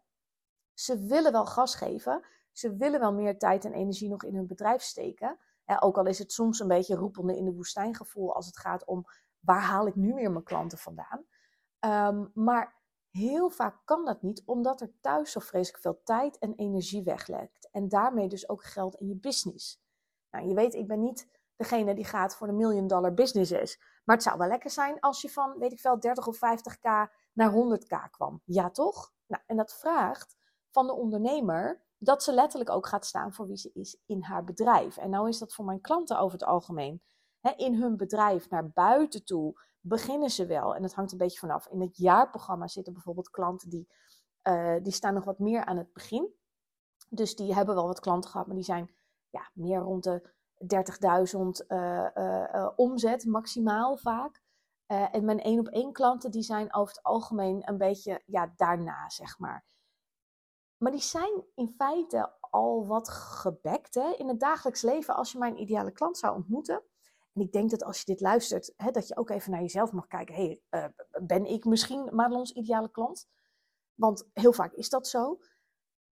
ze 0.75 0.99
willen 0.99 1.33
wel 1.33 1.47
gas 1.47 1.75
geven, 1.75 2.25
ze 2.53 2.77
willen 2.77 3.01
wel 3.01 3.13
meer 3.13 3.39
tijd 3.39 3.65
en 3.65 3.73
energie 3.73 4.09
nog 4.09 4.25
in 4.25 4.35
hun 4.35 4.47
bedrijf 4.47 4.83
steken. 4.83 5.39
ook 5.81 5.99
al 5.99 6.07
is 6.07 6.19
het 6.19 6.33
soms 6.33 6.61
een 6.61 6.69
beetje 6.69 6.95
roepende 6.95 7.37
in 7.37 7.45
de 7.45 7.53
woestijn 7.53 7.95
gevoel 7.95 8.35
als 8.35 8.47
het 8.47 8.59
gaat 8.59 8.85
om 8.85 9.05
waar 9.41 9.61
haal 9.61 9.87
ik 9.87 9.95
nu 9.95 10.15
weer 10.15 10.31
mijn 10.31 10.45
klanten 10.45 10.79
vandaan. 10.79 11.25
Ehm, 11.79 12.27
maar 12.35 12.77
heel 13.11 13.51
vaak 13.51 13.77
kan 13.85 14.05
dat 14.05 14.23
niet, 14.23 14.43
omdat 14.45 14.81
er 14.81 14.93
thuis 15.01 15.33
zo 15.33 15.41
vreselijk 15.41 15.83
veel 15.83 16.01
tijd 16.05 16.39
en 16.39 16.55
energie 16.55 17.03
weglekt. 17.03 17.69
En 17.71 17.89
daarmee 17.89 18.29
dus 18.29 18.49
ook 18.49 18.65
geld 18.65 18.95
in 18.95 19.09
je 19.09 19.17
business. 19.17 19.83
Nou, 20.31 20.49
je 20.49 20.55
weet, 20.55 20.75
ik 20.75 20.87
ben 20.87 21.01
niet 21.01 21.29
degene 21.57 21.95
die 21.95 22.05
gaat 22.05 22.37
voor 22.37 22.47
de 22.47 22.53
million 22.53 22.87
dollar 22.87 23.15
businesses. 23.15 23.81
Maar 24.05 24.17
het 24.17 24.25
zou 24.25 24.39
wel 24.39 24.49
lekker 24.49 24.71
zijn 24.71 25.01
als 25.01 25.23
je 25.23 25.31
van, 25.31 25.59
weet 25.59 25.73
ik 25.73 25.81
veel, 25.81 26.01
30 26.01 26.27
of 26.27 26.37
50k 26.37 27.13
naar 27.33 27.53
100k 27.53 28.11
kwam. 28.11 28.43
Ja, 28.45 28.71
toch? 28.71 29.13
Nou, 29.27 29.43
en 29.47 29.57
dat 29.57 29.75
vraagt 29.75 30.37
van 30.71 30.87
de 30.87 30.93
ondernemer 30.93 31.83
dat 31.99 32.23
ze 32.23 32.33
letterlijk 32.33 32.71
ook 32.71 32.87
gaat 32.87 33.07
staan 33.07 33.33
voor 33.33 33.47
wie 33.47 33.57
ze 33.57 33.71
is 33.73 34.01
in 34.07 34.23
haar 34.23 34.45
bedrijf. 34.45 34.97
En 34.97 35.11
nou 35.11 35.29
is 35.29 35.39
dat 35.39 35.55
voor 35.55 35.65
mijn 35.65 35.81
klanten 35.81 36.19
over 36.19 36.39
het 36.39 36.49
algemeen. 36.49 37.03
in 37.57 37.75
hun 37.75 37.97
bedrijf 37.97 38.51
naar 38.51 38.71
buiten 38.71 39.25
toe 39.25 39.61
beginnen 39.81 40.31
ze 40.31 40.47
wel. 40.47 40.75
En 40.75 40.83
dat 40.83 40.95
hangt 40.95 41.13
een 41.13 41.19
beetje 41.19 41.39
vanaf. 41.39 41.67
In 41.67 41.81
het 41.81 41.97
jaarprogramma 41.97 42.69
zitten 42.69 42.93
bijvoorbeeld 42.93 43.31
klanten 43.31 43.71
die, 43.71 43.89
uh, 44.43 44.77
die 44.83 44.93
staan 44.93 45.15
nog 45.15 45.25
wat 45.25 45.39
meer 45.39 45.65
aan 45.65 45.77
het 45.77 45.93
begin. 45.93 46.35
Dus 47.09 47.37
die 47.37 47.55
hebben 47.55 47.75
wel 47.75 47.87
wat 47.87 48.01
klanten 48.01 48.31
gehad, 48.31 48.47
maar 48.47 48.57
die 48.57 48.65
zijn 48.65 48.95
ja, 49.31 49.51
meer 49.55 49.79
rond 49.79 50.05
de 50.05 50.33
30.000 50.63 50.69
uh, 51.69 52.07
uh, 52.15 52.69
omzet 52.77 53.25
maximaal 53.25 53.97
vaak. 53.97 54.43
en 54.87 55.25
mijn 55.25 55.41
één 55.41 55.59
op 55.59 55.69
één 55.69 55.93
klanten 55.93 56.31
die 56.31 56.43
zijn 56.43 56.75
over 56.75 56.95
het 56.95 57.03
algemeen 57.03 57.69
een 57.69 57.79
beetje 57.79 58.23
ja, 58.27 58.53
daarna, 58.57 59.09
zeg 59.09 59.39
maar. 59.39 59.65
Maar 60.77 60.93
die 60.93 61.01
zijn 61.01 61.45
in 61.55 61.75
feite 61.77 62.33
al 62.41 62.87
wat 62.87 63.09
gebekt 63.09 63.95
hè? 63.95 64.15
in 64.17 64.29
het 64.29 64.41
dagelijks 64.41 64.83
leven. 64.83 65.15
Als 65.15 65.33
je 65.33 65.39
mijn 65.39 65.61
ideale 65.61 65.93
klant 65.93 66.19
zou 66.19 66.35
ontmoeten, 66.35 66.83
en 67.33 67.41
ik 67.41 67.53
denk 67.53 67.71
dat 67.71 67.85
als 67.85 67.99
je 67.99 68.05
dit 68.05 68.21
luistert, 68.21 68.73
hè, 68.77 68.91
dat 68.91 69.09
je 69.09 69.17
ook 69.17 69.31
even 69.31 69.51
naar 69.51 69.61
jezelf 69.61 69.93
mag 69.93 70.07
kijken. 70.07 70.35
hey, 70.35 70.63
ben 71.23 71.47
ik 71.47 71.65
misschien 71.65 72.09
Madelons 72.15 72.53
ideale 72.53 72.91
klant? 72.91 73.29
Want 73.95 74.29
heel 74.33 74.53
vaak 74.53 74.73
is 74.73 74.89
dat 74.89 75.09
zo. 75.09 75.39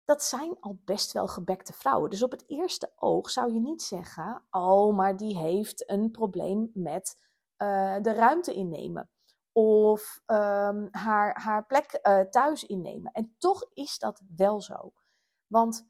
Dat 0.07 0.23
zijn 0.23 0.57
al 0.61 0.79
best 0.85 1.13
wel 1.13 1.27
gebekte 1.27 1.73
vrouwen. 1.73 2.11
Dus 2.11 2.23
op 2.23 2.31
het 2.31 2.45
eerste 2.47 2.93
oog 2.97 3.31
zou 3.31 3.53
je 3.53 3.61
niet 3.61 3.83
zeggen: 3.83 4.43
Oh, 4.51 4.97
maar 4.97 5.17
die 5.17 5.39
heeft 5.39 5.91
een 5.91 6.11
probleem 6.11 6.71
met 6.75 7.17
uh, 7.63 7.97
de 8.03 8.13
ruimte 8.13 8.55
innemen. 8.55 9.11
Of 9.53 10.23
um, 10.27 10.89
haar, 10.91 11.41
haar 11.41 11.67
plek 11.67 11.99
uh, 12.03 12.21
thuis 12.21 12.65
innemen. 12.65 13.13
En 13.13 13.35
toch 13.39 13.67
is 13.73 13.99
dat 13.99 14.23
wel 14.37 14.61
zo. 14.61 14.93
Want 15.47 15.89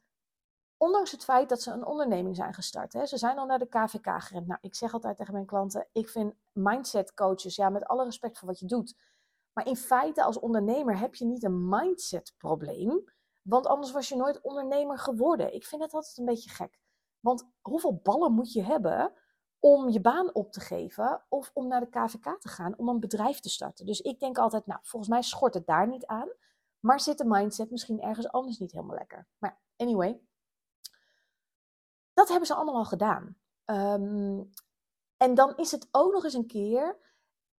Ondanks 0.79 1.11
het 1.11 1.25
feit 1.25 1.49
dat 1.49 1.63
ze 1.63 1.71
een 1.71 1.87
onderneming 1.87 2.37
zijn 2.37 2.55
gestart. 2.55 2.93
Hè, 2.93 3.07
ze 3.07 3.17
zijn 3.17 3.39
al 3.39 3.47
naar 3.47 3.59
de 3.59 3.69
KVK 3.69 4.23
gerend. 4.23 4.47
Nou, 4.47 4.59
ik 4.63 4.75
zeg 4.75 4.93
altijd 4.93 5.17
tegen 5.17 5.33
mijn 5.33 5.47
klanten: 5.47 5.89
ik 5.93 6.09
vind 6.09 6.35
mindset 6.53 7.15
coaches, 7.15 7.57
ja, 7.57 7.69
met 7.69 7.85
alle 7.87 8.05
respect 8.05 8.39
voor 8.39 8.49
wat 8.49 8.59
je 8.59 8.67
doet. 8.67 8.95
Maar 9.53 9.67
in 9.67 9.77
feite, 9.77 10.23
als 10.23 10.39
ondernemer 10.39 10.99
heb 10.99 11.15
je 11.15 11.25
niet 11.25 11.45
een 11.45 11.69
mindset 11.69 12.35
probleem. 12.37 13.05
Want 13.49 13.67
anders 13.67 13.93
was 13.93 14.09
je 14.09 14.17
nooit 14.17 14.41
ondernemer 14.41 14.99
geworden. 14.99 15.55
Ik 15.55 15.65
vind 15.65 15.83
het 15.83 15.93
altijd 15.93 16.17
een 16.17 16.25
beetje 16.25 16.51
gek. 16.51 16.79
Want 17.21 17.49
hoeveel 17.61 18.01
ballen 18.03 18.33
moet 18.33 18.53
je 18.53 18.63
hebben 18.63 19.13
om 19.59 19.89
je 19.89 20.01
baan 20.01 20.35
op 20.35 20.53
te 20.53 20.61
geven 20.61 21.25
of 21.29 21.51
om 21.55 21.69
naar 21.69 21.81
de 21.81 21.89
KVK 21.89 22.41
te 22.41 22.49
gaan 22.49 22.77
om 22.77 22.89
een 22.89 23.01
bedrijf 23.01 23.41
te 23.41 23.49
starten? 23.49 23.87
Dus 23.87 24.01
ik 24.01 24.21
denk 24.21 24.39
altijd, 24.39 24.67
nou, 24.67 24.81
volgens 24.83 25.11
mij 25.11 25.23
schort 25.23 25.55
het 25.55 25.67
daar 25.67 25.89
niet 25.89 26.07
aan. 26.07 26.29
Maar 26.81 27.01
zit 27.01 27.19
de 27.19 27.25
mindset 27.25 27.71
misschien 27.71 28.01
ergens 28.01 28.29
anders 28.29 28.59
niet 28.59 28.73
helemaal 28.73 28.97
lekker. 28.97 29.27
Maar 29.39 29.61
anyway, 29.77 30.21
dat 32.13 32.29
hebben 32.29 32.47
ze 32.47 32.55
allemaal 32.55 32.75
al 32.75 32.85
gedaan. 32.85 33.37
Ehm, 33.65 34.43
en 35.17 35.35
dan 35.35 35.57
is 35.57 35.71
het 35.71 35.89
ook 35.91 36.13
nog 36.13 36.25
eens 36.25 36.35
een 36.35 36.47
keer 36.47 36.97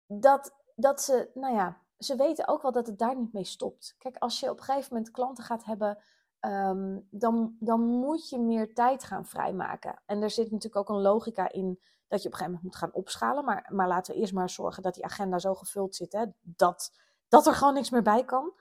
dat, 0.05 0.55
dat 0.75 1.01
ze, 1.01 1.31
nou 1.33 1.55
ja, 1.55 1.81
ze 1.99 2.15
weten 2.15 2.47
ook 2.47 2.61
wel 2.61 2.71
dat 2.71 2.87
het 2.87 2.97
daar 2.97 3.15
niet 3.15 3.33
mee 3.33 3.43
stopt. 3.43 3.95
Kijk, 3.97 4.17
als 4.17 4.39
je 4.39 4.49
op 4.49 4.57
een 4.57 4.63
gegeven 4.63 4.93
moment 4.93 5.11
klanten 5.11 5.43
gaat 5.43 5.65
hebben, 5.65 5.97
ehm, 6.39 6.99
dan, 7.09 7.55
dan 7.59 7.81
moet 7.81 8.29
je 8.29 8.39
meer 8.39 8.73
tijd 8.73 9.03
gaan 9.03 9.25
vrijmaken. 9.25 10.01
En 10.05 10.21
er 10.21 10.29
zit 10.29 10.51
natuurlijk 10.51 10.89
ook 10.89 10.95
een 10.95 11.01
logica 11.01 11.51
in 11.51 11.79
dat 12.07 12.21
je 12.21 12.27
op 12.27 12.33
een 12.33 12.39
gegeven 12.39 12.45
moment 12.45 12.63
moet 12.63 12.75
gaan 12.75 12.93
opschalen. 12.93 13.45
Maar, 13.45 13.69
maar 13.73 13.87
laten 13.87 14.13
we 14.13 14.19
eerst 14.19 14.33
maar 14.33 14.49
zorgen 14.49 14.83
dat 14.83 14.93
die 14.93 15.05
agenda 15.05 15.39
zo 15.39 15.55
gevuld 15.55 15.95
zit, 15.95 16.11
hè, 16.11 16.25
dat, 16.41 16.91
dat 17.27 17.47
er 17.47 17.53
gewoon 17.53 17.73
niks 17.73 17.89
meer 17.89 18.01
bij 18.01 18.25
kan. 18.25 18.53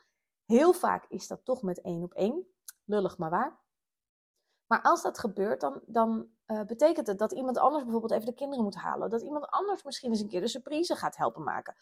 Heel 0.45 0.73
vaak 0.73 1.05
is 1.09 1.27
dat 1.27 1.45
toch 1.45 1.63
met 1.63 1.81
één 1.81 2.03
op 2.03 2.15
één. 2.15 2.47
Lullig 2.85 3.19
maar 3.19 3.31
waar. 3.31 3.65
Maar 4.67 4.83
als 4.83 5.03
dat 5.03 5.19
gebeurt, 5.19 5.61
dan, 5.61 5.81
dan 5.87 6.29
uh, 6.47 6.63
betekent 6.63 7.07
het 7.07 7.19
dat 7.19 7.33
iemand 7.33 7.59
anders 7.59 7.83
bijvoorbeeld 7.83 8.13
even 8.13 8.27
de 8.27 8.35
kinderen 8.35 8.65
moet 8.65 8.75
halen. 8.75 9.11
Dat 9.11 9.23
iemand 9.23 9.47
anders 9.47 9.83
misschien 9.83 10.11
eens 10.11 10.21
een 10.21 10.29
keer 10.29 10.41
de 10.41 10.49
surprise 10.49 10.97
gaat 10.97 11.17
helpen 11.17 11.43
maken. 11.43 11.75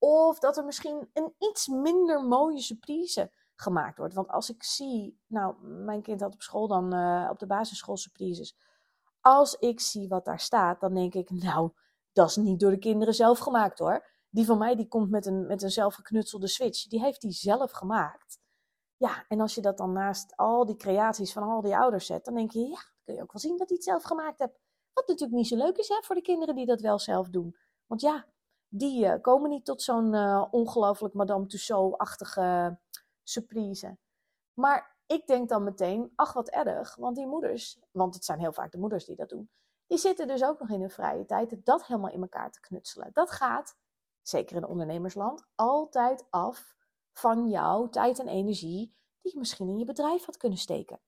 Of 0.00 0.38
dat 0.38 0.56
er 0.56 0.64
misschien 0.64 1.10
een 1.12 1.34
iets 1.38 1.66
minder 1.66 2.24
mooie 2.24 2.60
surprise 2.60 3.30
gemaakt 3.54 3.98
wordt. 3.98 4.14
Want 4.14 4.28
als 4.28 4.50
ik 4.50 4.62
zie, 4.62 5.20
nou, 5.26 5.66
mijn 5.66 6.02
kind 6.02 6.20
had 6.20 6.34
op 6.34 6.42
school 6.42 6.68
dan 6.68 6.94
uh, 6.94 7.28
op 7.30 7.38
de 7.38 7.46
basisschool 7.46 7.96
surprises. 7.96 8.56
Als 9.20 9.54
ik 9.54 9.80
zie 9.80 10.08
wat 10.08 10.24
daar 10.24 10.40
staat, 10.40 10.80
dan 10.80 10.94
denk 10.94 11.14
ik, 11.14 11.30
nou, 11.30 11.70
dat 12.12 12.28
is 12.28 12.36
niet 12.36 12.60
door 12.60 12.70
de 12.70 12.78
kinderen 12.78 13.14
zelf 13.14 13.38
gemaakt 13.38 13.78
hoor. 13.78 14.06
Die 14.30 14.44
van 14.44 14.58
mij, 14.58 14.74
die 14.76 14.88
komt 14.88 15.10
met 15.10 15.26
een, 15.26 15.46
met 15.46 15.62
een 15.62 15.70
zelfgeknutselde 15.70 16.48
switch. 16.48 16.88
Die 16.88 17.00
heeft 17.00 17.20
die 17.20 17.32
zelf 17.32 17.70
gemaakt. 17.70 18.38
Ja, 18.96 19.24
en 19.28 19.40
als 19.40 19.54
je 19.54 19.60
dat 19.60 19.76
dan 19.76 19.92
naast 19.92 20.36
al 20.36 20.66
die 20.66 20.76
creaties 20.76 21.32
van 21.32 21.42
al 21.42 21.60
die 21.60 21.76
ouders 21.76 22.06
zet, 22.06 22.24
dan 22.24 22.34
denk 22.34 22.50
je, 22.50 22.60
ja, 22.60 22.68
dan 22.68 23.02
kun 23.04 23.14
je 23.14 23.22
ook 23.22 23.32
wel 23.32 23.40
zien 23.40 23.56
dat 23.56 23.68
hij 23.68 23.76
het 23.76 23.86
zelf 23.86 24.02
gemaakt 24.02 24.38
hebt. 24.38 24.58
Wat 24.92 25.06
natuurlijk 25.06 25.38
niet 25.38 25.48
zo 25.48 25.56
leuk 25.56 25.76
is 25.76 25.88
hè, 25.88 25.96
voor 26.00 26.14
de 26.14 26.22
kinderen 26.22 26.54
die 26.54 26.66
dat 26.66 26.80
wel 26.80 26.98
zelf 26.98 27.28
doen. 27.28 27.56
Want 27.86 28.00
ja, 28.00 28.26
die 28.72 29.04
uh, 29.04 29.14
komen 29.20 29.50
niet 29.50 29.64
tot 29.64 29.82
zo'n 29.82 30.14
uh, 30.14 30.46
ongelooflijk 30.50 31.14
Madame 31.14 31.46
Tussauds-achtige 31.46 32.78
surprise. 33.22 33.98
Maar 34.54 34.98
ik 35.06 35.26
denk 35.26 35.48
dan 35.48 35.64
meteen, 35.64 36.12
ach 36.14 36.32
wat 36.32 36.48
erg, 36.48 36.94
want 36.96 37.16
die 37.16 37.26
moeders, 37.26 37.78
want 37.90 38.14
het 38.14 38.24
zijn 38.24 38.38
heel 38.38 38.52
vaak 38.52 38.70
de 38.70 38.78
moeders 38.78 39.04
die 39.04 39.16
dat 39.16 39.28
doen, 39.28 39.50
die 39.86 39.98
zitten 39.98 40.26
dus 40.26 40.44
ook 40.44 40.60
nog 40.60 40.70
in 40.70 40.80
hun 40.80 40.90
vrije 40.90 41.24
tijd 41.24 41.64
dat 41.64 41.86
helemaal 41.86 42.10
in 42.10 42.20
elkaar 42.20 42.50
te 42.50 42.60
knutselen. 42.60 43.10
Dat 43.12 43.30
gaat, 43.30 43.76
zeker 44.22 44.56
in 44.56 44.66
ondernemersland, 44.66 45.46
altijd 45.54 46.26
af 46.30 46.74
van 47.12 47.48
jouw 47.48 47.88
tijd 47.88 48.18
en 48.18 48.28
energie 48.28 48.94
die 49.20 49.32
je 49.32 49.38
misschien 49.38 49.68
in 49.68 49.78
je 49.78 49.84
bedrijf 49.84 50.24
had 50.24 50.36
kunnen 50.36 50.58
steken. 50.58 51.00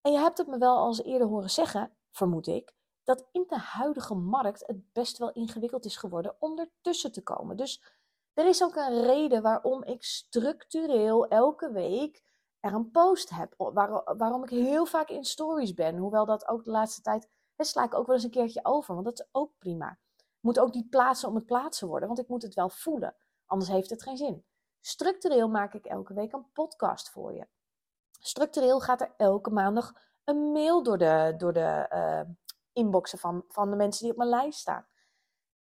En 0.00 0.12
je 0.12 0.18
hebt 0.18 0.38
het 0.38 0.46
me 0.46 0.58
wel 0.58 0.76
als 0.76 1.02
eerder 1.02 1.28
horen 1.28 1.50
zeggen, 1.50 1.96
vermoed 2.10 2.46
ik, 2.46 2.75
dat 3.06 3.26
in 3.32 3.44
de 3.48 3.58
huidige 3.58 4.14
markt 4.14 4.66
het 4.66 4.92
best 4.92 5.18
wel 5.18 5.32
ingewikkeld 5.32 5.84
is 5.84 5.96
geworden 5.96 6.36
om 6.38 6.58
ertussen 6.58 7.12
te 7.12 7.22
komen. 7.22 7.56
Dus 7.56 7.82
er 8.34 8.46
is 8.46 8.62
ook 8.62 8.76
een 8.76 9.02
reden 9.02 9.42
waarom 9.42 9.82
ik 9.84 10.02
structureel 10.02 11.26
elke 11.26 11.72
week 11.72 12.24
er 12.60 12.72
een 12.72 12.90
post 12.90 13.30
heb. 13.30 13.54
waarom 14.16 14.42
ik 14.42 14.50
heel 14.50 14.86
vaak 14.86 15.08
in 15.08 15.24
stories 15.24 15.74
ben. 15.74 15.96
Hoewel 15.96 16.24
dat 16.24 16.48
ook 16.48 16.64
de 16.64 16.70
laatste 16.70 17.02
tijd, 17.02 17.28
daar 17.56 17.66
sla 17.66 17.84
ik 17.84 17.94
ook 17.94 18.06
wel 18.06 18.14
eens 18.14 18.24
een 18.24 18.30
keertje 18.30 18.64
over. 18.64 18.94
Want 18.94 19.06
dat 19.06 19.20
is 19.20 19.26
ook 19.32 19.52
prima. 19.58 19.98
Moet 20.40 20.58
ook 20.58 20.74
niet 20.74 20.90
plaatsen 20.90 21.28
om 21.28 21.34
het 21.34 21.46
plaatsen 21.46 21.88
worden, 21.88 22.08
want 22.08 22.20
ik 22.20 22.28
moet 22.28 22.42
het 22.42 22.54
wel 22.54 22.68
voelen. 22.68 23.16
Anders 23.46 23.70
heeft 23.70 23.90
het 23.90 24.02
geen 24.02 24.16
zin. 24.16 24.44
Structureel 24.80 25.48
maak 25.48 25.74
ik 25.74 25.86
elke 25.86 26.14
week 26.14 26.32
een 26.32 26.52
podcast 26.52 27.10
voor 27.10 27.34
je. 27.34 27.46
Structureel 28.20 28.80
gaat 28.80 29.00
er 29.00 29.14
elke 29.16 29.50
maandag 29.50 29.92
een 30.24 30.52
mail 30.52 30.82
door 30.82 30.98
de, 30.98 31.34
door 31.36 31.52
de 31.52 31.86
uh, 31.92 32.34
inboxen 32.76 33.18
van, 33.18 33.44
van 33.48 33.70
de 33.70 33.76
mensen 33.76 34.02
die 34.02 34.12
op 34.12 34.18
mijn 34.18 34.30
lijst 34.30 34.58
staan. 34.58 34.86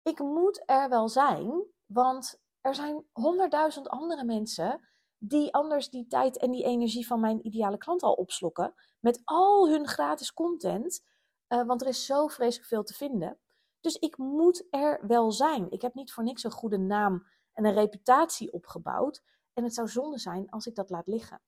Ik 0.02 0.18
moet 0.18 0.62
er 0.66 0.88
wel 0.88 1.08
zijn, 1.08 1.64
want 1.86 2.40
er 2.60 2.74
zijn 2.74 3.04
honderdduizend 3.12 3.88
andere 3.88 4.24
mensen 4.24 4.88
die 5.18 5.54
anders 5.54 5.90
die 5.90 6.06
tijd 6.06 6.38
en 6.38 6.50
die 6.50 6.64
energie 6.64 7.06
van 7.06 7.20
mijn 7.20 7.46
ideale 7.46 7.78
klant 7.78 8.02
al 8.02 8.12
opslokken. 8.12 8.74
Met 9.00 9.20
al 9.24 9.68
hun 9.68 9.86
gratis 9.86 10.32
content. 10.32 11.04
Uh, 11.48 11.66
want 11.66 11.82
er 11.82 11.88
is 11.88 12.06
zo 12.06 12.26
vreselijk 12.26 12.68
veel 12.68 12.82
te 12.82 12.94
vinden. 12.94 13.38
Dus 13.80 13.96
ik 13.96 14.16
moet 14.16 14.66
er 14.70 15.06
wel 15.06 15.32
zijn. 15.32 15.70
Ik 15.70 15.82
heb 15.82 15.94
niet 15.94 16.12
voor 16.12 16.24
niks 16.24 16.44
een 16.44 16.50
goede 16.50 16.78
naam 16.78 17.26
en 17.52 17.64
een 17.64 17.74
reputatie 17.74 18.52
opgebouwd. 18.52 19.22
En 19.52 19.64
het 19.64 19.74
zou 19.74 19.88
zonde 19.88 20.18
zijn 20.18 20.50
als 20.50 20.66
ik 20.66 20.74
dat 20.74 20.90
laat 20.90 21.06
liggen. 21.06 21.40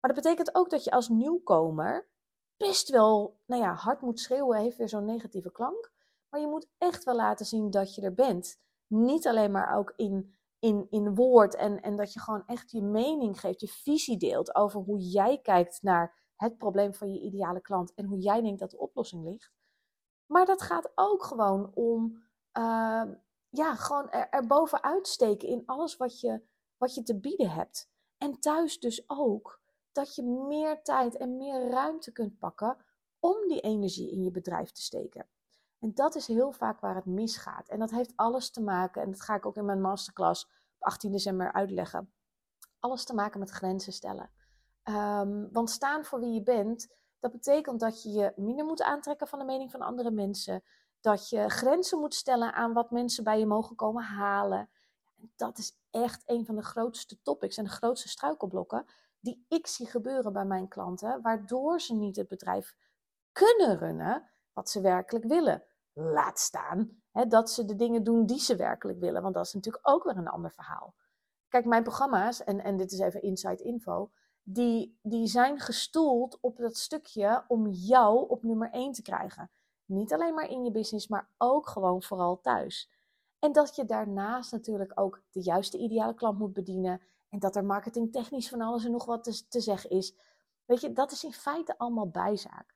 Maar 0.00 0.14
dat 0.14 0.22
betekent 0.22 0.54
ook 0.54 0.70
dat 0.70 0.84
je 0.84 0.90
als 0.90 1.08
nieuwkomer 1.08 2.08
best 2.56 2.88
wel 2.88 3.40
nou 3.46 3.62
ja, 3.62 3.74
hard 3.74 4.00
moet 4.00 4.20
schreeuwen, 4.20 4.58
heeft 4.58 4.76
weer 4.76 4.88
zo'n 4.88 5.04
negatieve 5.04 5.52
klank. 5.52 5.92
Maar 6.28 6.40
je 6.40 6.46
moet 6.46 6.68
echt 6.78 7.04
wel 7.04 7.14
laten 7.14 7.46
zien 7.46 7.70
dat 7.70 7.94
je 7.94 8.02
er 8.02 8.14
bent. 8.14 8.58
Niet 8.86 9.26
alleen 9.26 9.50
maar 9.50 9.76
ook 9.76 9.92
in, 9.96 10.36
in, 10.58 10.86
in 10.90 11.14
woord 11.14 11.54
en, 11.54 11.80
en 11.80 11.96
dat 11.96 12.12
je 12.12 12.20
gewoon 12.20 12.46
echt 12.46 12.70
je 12.70 12.82
mening 12.82 13.40
geeft, 13.40 13.60
je 13.60 13.68
visie 13.68 14.16
deelt 14.16 14.54
over 14.54 14.80
hoe 14.80 14.98
jij 14.98 15.38
kijkt 15.38 15.82
naar 15.82 16.24
het 16.36 16.58
probleem 16.58 16.94
van 16.94 17.12
je 17.12 17.20
ideale 17.20 17.60
klant 17.60 17.94
en 17.94 18.04
hoe 18.04 18.18
jij 18.18 18.40
denkt 18.40 18.60
dat 18.60 18.70
de 18.70 18.78
oplossing 18.78 19.24
ligt. 19.24 19.52
Maar 20.26 20.46
dat 20.46 20.62
gaat 20.62 20.92
ook 20.94 21.24
gewoon 21.24 21.74
om 21.74 22.24
uh, 22.58 23.04
ja, 23.48 23.74
gewoon 23.74 24.10
er, 24.10 24.28
er 24.30 24.98
steken 25.02 25.48
in 25.48 25.62
alles 25.66 25.96
wat 25.96 26.20
je, 26.20 26.42
wat 26.76 26.94
je 26.94 27.02
te 27.02 27.18
bieden 27.18 27.50
hebt. 27.50 27.90
En 28.18 28.40
thuis 28.40 28.78
dus 28.78 29.04
ook 29.06 29.60
dat 29.96 30.14
je 30.14 30.22
meer 30.22 30.82
tijd 30.82 31.16
en 31.16 31.36
meer 31.36 31.70
ruimte 31.70 32.12
kunt 32.12 32.38
pakken 32.38 32.76
om 33.20 33.48
die 33.48 33.60
energie 33.60 34.10
in 34.10 34.22
je 34.22 34.30
bedrijf 34.30 34.70
te 34.70 34.82
steken. 34.82 35.26
En 35.78 35.94
dat 35.94 36.14
is 36.14 36.26
heel 36.26 36.52
vaak 36.52 36.80
waar 36.80 36.94
het 36.94 37.04
misgaat. 37.04 37.68
En 37.68 37.78
dat 37.78 37.90
heeft 37.90 38.12
alles 38.16 38.50
te 38.50 38.62
maken, 38.62 39.02
en 39.02 39.10
dat 39.10 39.20
ga 39.20 39.34
ik 39.34 39.46
ook 39.46 39.56
in 39.56 39.64
mijn 39.64 39.80
masterclass 39.80 40.44
op 40.44 40.82
18 40.82 41.12
december 41.12 41.52
uitleggen. 41.52 42.12
Alles 42.78 43.04
te 43.04 43.14
maken 43.14 43.40
met 43.40 43.50
grenzen 43.50 43.92
stellen. 43.92 44.30
Um, 44.84 45.52
want 45.52 45.70
staan 45.70 46.04
voor 46.04 46.20
wie 46.20 46.32
je 46.32 46.42
bent, 46.42 46.88
dat 47.18 47.32
betekent 47.32 47.80
dat 47.80 48.02
je 48.02 48.10
je 48.10 48.32
minder 48.36 48.64
moet 48.64 48.82
aantrekken 48.82 49.28
van 49.28 49.38
de 49.38 49.44
mening 49.44 49.70
van 49.70 49.80
andere 49.80 50.10
mensen. 50.10 50.62
Dat 51.00 51.28
je 51.28 51.48
grenzen 51.48 51.98
moet 51.98 52.14
stellen 52.14 52.52
aan 52.52 52.72
wat 52.72 52.90
mensen 52.90 53.24
bij 53.24 53.38
je 53.38 53.46
mogen 53.46 53.76
komen 53.76 54.02
halen. 54.02 54.68
En 55.16 55.32
dat 55.36 55.58
is 55.58 55.78
echt 55.90 56.22
een 56.26 56.46
van 56.46 56.56
de 56.56 56.62
grootste 56.62 57.22
topics 57.22 57.56
en 57.56 57.64
de 57.64 57.70
grootste 57.70 58.08
struikelblokken 58.08 58.86
die 59.26 59.44
ik 59.48 59.66
zie 59.66 59.86
gebeuren 59.86 60.32
bij 60.32 60.44
mijn 60.44 60.68
klanten, 60.68 61.22
waardoor 61.22 61.80
ze 61.80 61.94
niet 61.94 62.16
het 62.16 62.28
bedrijf 62.28 62.76
kunnen 63.32 63.78
runnen 63.78 64.30
wat 64.52 64.70
ze 64.70 64.80
werkelijk 64.80 65.24
willen. 65.24 65.64
Laat 65.92 66.38
staan 66.38 67.02
hè, 67.10 67.26
dat 67.26 67.50
ze 67.50 67.64
de 67.64 67.76
dingen 67.76 68.04
doen 68.04 68.26
die 68.26 68.38
ze 68.38 68.56
werkelijk 68.56 68.98
willen, 68.98 69.22
want 69.22 69.34
dat 69.34 69.46
is 69.46 69.52
natuurlijk 69.52 69.88
ook 69.88 70.04
weer 70.04 70.16
een 70.16 70.28
ander 70.28 70.52
verhaal. 70.52 70.94
Kijk, 71.48 71.64
mijn 71.64 71.82
programma's, 71.82 72.44
en, 72.44 72.60
en 72.60 72.76
dit 72.76 72.92
is 72.92 72.98
even 72.98 73.22
inside 73.22 73.62
info, 73.62 74.10
die, 74.42 74.98
die 75.02 75.26
zijn 75.26 75.60
gestoeld 75.60 76.38
op 76.40 76.56
dat 76.56 76.76
stukje 76.76 77.44
om 77.48 77.68
jou 77.68 78.28
op 78.28 78.42
nummer 78.42 78.70
1 78.70 78.92
te 78.92 79.02
krijgen. 79.02 79.50
Niet 79.84 80.12
alleen 80.12 80.34
maar 80.34 80.50
in 80.50 80.64
je 80.64 80.70
business, 80.70 81.08
maar 81.08 81.30
ook 81.36 81.68
gewoon 81.68 82.02
vooral 82.02 82.40
thuis. 82.40 82.90
En 83.38 83.52
dat 83.52 83.76
je 83.76 83.84
daarnaast 83.84 84.52
natuurlijk 84.52 84.92
ook 84.94 85.22
de 85.30 85.42
juiste 85.42 85.78
ideale 85.78 86.14
klant 86.14 86.38
moet 86.38 86.52
bedienen. 86.52 87.00
En 87.28 87.38
dat 87.38 87.56
er 87.56 87.64
marketingtechnisch 87.64 88.48
van 88.48 88.60
alles 88.60 88.84
en 88.84 88.90
nog 88.90 89.04
wat 89.04 89.46
te, 89.48 89.60
zeggen 89.60 89.90
is. 89.90 90.14
Weet 90.64 90.80
je, 90.80 90.92
dat 90.92 91.12
is 91.12 91.24
in 91.24 91.32
feite 91.32 91.78
allemaal 91.78 92.08
bijzaak. 92.08 92.74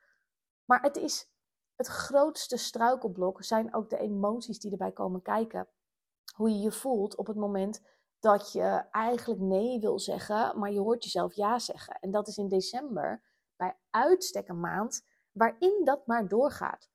Maar 0.64 0.82
het 0.82 0.96
is 0.96 1.30
het 1.76 1.86
grootste 1.86 2.56
struikelblok 2.56 3.44
zijn 3.44 3.74
ook 3.74 3.90
de 3.90 3.98
emoties 3.98 4.60
die 4.60 4.70
erbij 4.70 4.92
komen 4.92 5.22
kijken. 5.22 5.68
Hoe 6.34 6.50
je 6.50 6.58
je 6.58 6.72
voelt 6.72 7.16
op 7.16 7.26
het 7.26 7.36
moment 7.36 7.82
dat 8.18 8.52
je 8.52 8.84
eigenlijk 8.90 9.40
nee 9.40 9.80
wil 9.80 9.98
zeggen, 9.98 10.58
maar 10.58 10.72
je 10.72 10.80
hoort 10.80 11.04
jezelf 11.04 11.34
ja 11.34 11.58
zeggen. 11.58 11.94
En 12.00 12.10
dat 12.10 12.28
is 12.28 12.36
in 12.36 12.48
december 12.48 13.22
bij 13.56 13.76
uitstek 13.90 14.48
een 14.48 14.60
maand 14.60 15.06
waarin 15.32 15.80
dat 15.84 16.06
maar 16.06 16.28
doorgaat. 16.28 16.90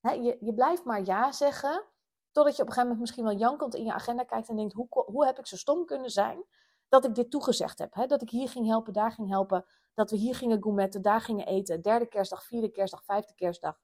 je, 0.00 0.36
je 0.40 0.54
blijft 0.54 0.84
maar 0.84 1.04
ja 1.04 1.32
zeggen, 1.32 1.84
totdat 2.32 2.56
je 2.56 2.62
op 2.62 2.68
een 2.68 2.74
gegeven 2.74 2.82
moment 2.82 3.00
misschien 3.00 3.24
wel 3.24 3.36
jankend 3.36 3.74
in 3.74 3.84
je 3.84 3.92
agenda 3.92 4.24
kijkt 4.24 4.48
en 4.48 4.56
denkt, 4.56 4.72
hoe, 4.72 4.86
hoe 4.88 5.26
heb 5.26 5.38
ik 5.38 5.46
zo 5.46 5.56
stom 5.56 5.84
kunnen 5.84 6.10
zijn 6.10 6.44
dat 6.88 7.04
ik 7.04 7.14
dit 7.14 7.30
toegezegd 7.30 7.78
heb? 7.78 8.08
Dat 8.08 8.22
ik 8.22 8.30
hier 8.30 8.48
ging 8.48 8.66
helpen, 8.66 8.92
daar 8.92 9.12
ging 9.12 9.28
helpen, 9.28 9.64
dat 9.94 10.10
we 10.10 10.16
hier 10.16 10.34
gingen 10.34 10.62
gourmetten, 10.62 11.02
daar 11.02 11.20
gingen 11.20 11.46
eten, 11.46 11.82
derde 11.82 12.06
kerstdag, 12.06 12.44
vierde 12.44 12.70
kerstdag, 12.70 13.04
vijfde 13.04 13.34
kerstdag. 13.34 13.80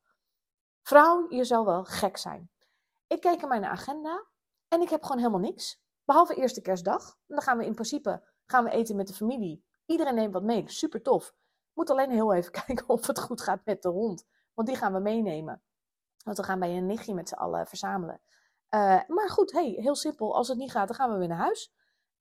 Vrouw, 0.83 1.27
je 1.29 1.45
zou 1.45 1.65
wel 1.65 1.85
gek 1.85 2.17
zijn. 2.17 2.51
Ik 3.07 3.21
keek 3.21 3.43
in 3.43 3.49
mijn 3.49 3.65
agenda 3.65 4.27
en 4.69 4.81
ik 4.81 4.89
heb 4.89 5.03
gewoon 5.03 5.19
helemaal 5.19 5.41
niks. 5.41 5.83
Behalve 6.05 6.35
eerste 6.35 6.61
kerstdag. 6.61 7.07
En 7.09 7.35
dan 7.35 7.43
gaan 7.43 7.59
we 7.59 7.65
in 7.65 7.75
principe 7.75 8.23
gaan 8.47 8.65
we 8.65 8.71
eten 8.71 8.97
met 8.97 9.07
de 9.07 9.15
familie. 9.15 9.65
Iedereen 9.87 10.15
neemt 10.15 10.33
wat 10.33 10.43
mee. 10.43 10.65
Super 10.67 11.03
tof. 11.03 11.35
Moet 11.73 11.91
alleen 11.91 12.11
heel 12.11 12.35
even 12.35 12.53
kijken 12.65 12.89
of 12.89 13.07
het 13.07 13.19
goed 13.19 13.41
gaat 13.41 13.65
met 13.65 13.83
de 13.83 13.89
hond. 13.89 14.27
Want 14.55 14.69
die 14.69 14.77
gaan 14.77 14.93
we 14.93 14.99
meenemen. 14.99 15.63
Want 16.25 16.37
we 16.37 16.43
gaan 16.43 16.59
bij 16.59 16.77
een 16.77 16.87
nichtje 16.87 17.15
met 17.15 17.29
z'n 17.29 17.35
allen 17.35 17.67
verzamelen. 17.67 18.21
Uh, 18.71 19.01
maar 19.07 19.31
goed, 19.31 19.53
hey, 19.53 19.77
heel 19.77 19.95
simpel. 19.95 20.35
Als 20.35 20.49
het 20.49 20.59
niet 20.59 20.71
gaat, 20.71 20.87
dan 20.87 20.97
gaan 20.97 21.13
we 21.13 21.19
weer 21.19 21.29
naar 21.29 21.39
huis. 21.39 21.73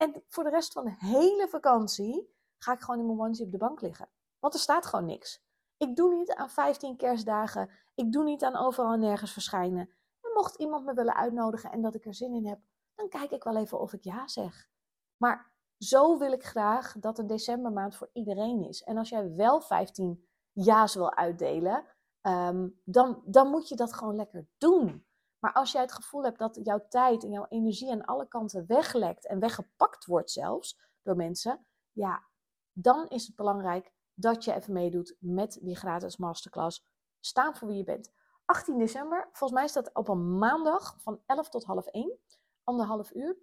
En 0.04 0.24
voor 0.28 0.44
de 0.44 0.50
rest 0.50 0.74
van 0.74 0.86
de 0.86 0.96
hele 0.98 1.48
vakantie 1.50 2.36
ga 2.58 2.74
ik 2.74 2.80
gewoon 2.80 3.00
in 3.00 3.16
mijn 3.16 3.42
op 3.42 3.52
de 3.52 3.58
bank 3.58 3.82
liggen. 3.82 4.10
Want 4.40 4.54
er 4.54 4.60
staat 4.60 4.86
gewoon 4.86 5.06
niks. 5.06 5.44
Ik 5.78 5.96
doe 5.96 6.16
niet 6.16 6.34
aan 6.34 6.50
15 6.50 6.98
kerstdagen. 6.98 7.70
Ik 7.96 8.12
doe 8.12 8.24
niet 8.24 8.44
aan 8.44 8.56
overal 8.56 8.98
nergens 8.98 9.32
verschijnen. 9.32 9.90
En 10.22 10.32
mocht 10.34 10.56
iemand 10.56 10.86
me 10.86 10.94
willen 10.94 11.16
uitnodigen 11.16 11.72
en 11.72 11.82
dat 11.82 11.96
ik 11.96 12.06
er 12.06 12.14
zin 12.14 12.34
in 12.34 12.48
heb, 12.48 12.60
dan 12.96 13.10
kijk 13.10 13.32
ik 13.32 13.44
wel 13.44 13.56
even 13.56 13.80
of 13.80 13.94
ik 13.94 14.04
ja 14.04 14.28
zeg. 14.28 14.70
Maar 15.18 15.52
zo 15.78 16.18
wil 16.18 16.32
ik 16.32 16.44
graag 16.44 16.96
dat 17.00 17.20
een 17.20 17.28
decembermaand 17.28 17.96
voor 17.96 18.10
iedereen 18.14 18.64
is. 18.64 18.84
En 18.84 18.98
als 18.98 19.10
jij 19.10 19.36
wel 19.36 19.62
15 19.62 20.28
ja's 20.52 20.96
wil 20.96 21.16
uitdelen, 21.16 21.86
ehm, 22.22 22.70
dan, 22.84 23.22
dan 23.26 23.50
moet 23.50 23.68
je 23.68 23.76
dat 23.76 23.94
gewoon 23.94 24.16
lekker 24.16 24.48
doen. 24.58 25.06
Maar 25.44 25.54
als 25.54 25.72
jij 25.72 25.82
het 25.82 25.92
gevoel 25.92 26.24
hebt 26.24 26.40
dat 26.40 26.60
jouw 26.64 26.86
tijd 26.90 27.24
en 27.24 27.32
jouw 27.32 27.46
energie 27.50 27.92
aan 27.92 28.06
alle 28.06 28.28
kanten 28.28 28.66
weglekt 28.68 29.28
en 29.28 29.40
weggepakt 29.40 30.06
wordt 30.06 30.32
zelfs 30.32 30.80
door 31.02 31.16
mensen, 31.16 31.66
ja, 31.92 32.24
dan 32.72 33.08
is 33.08 33.28
het 33.28 33.36
belangrijk 33.36 33.92
dat 34.14 34.44
je 34.44 34.54
even 34.54 34.74
meedoet 34.74 35.16
met 35.20 35.60
die 35.62 35.76
gratis 35.76 36.18
masterclass. 36.18 36.88
Staan 37.20 37.56
voor 37.56 37.68
wie 37.68 37.78
je 37.78 37.84
bent. 37.84 38.12
18 38.46 38.78
december, 38.78 39.30
volgens 39.32 39.52
mij 39.52 39.64
is 39.64 39.74
dat 39.74 39.94
op 39.94 40.08
een 40.08 40.38
maandag 40.38 40.96
van 40.98 41.22
11 41.26 41.50
tot 41.50 41.64
half 41.64 41.86
1 41.86 42.20
anderhalf 42.64 43.14
uur. 43.14 43.38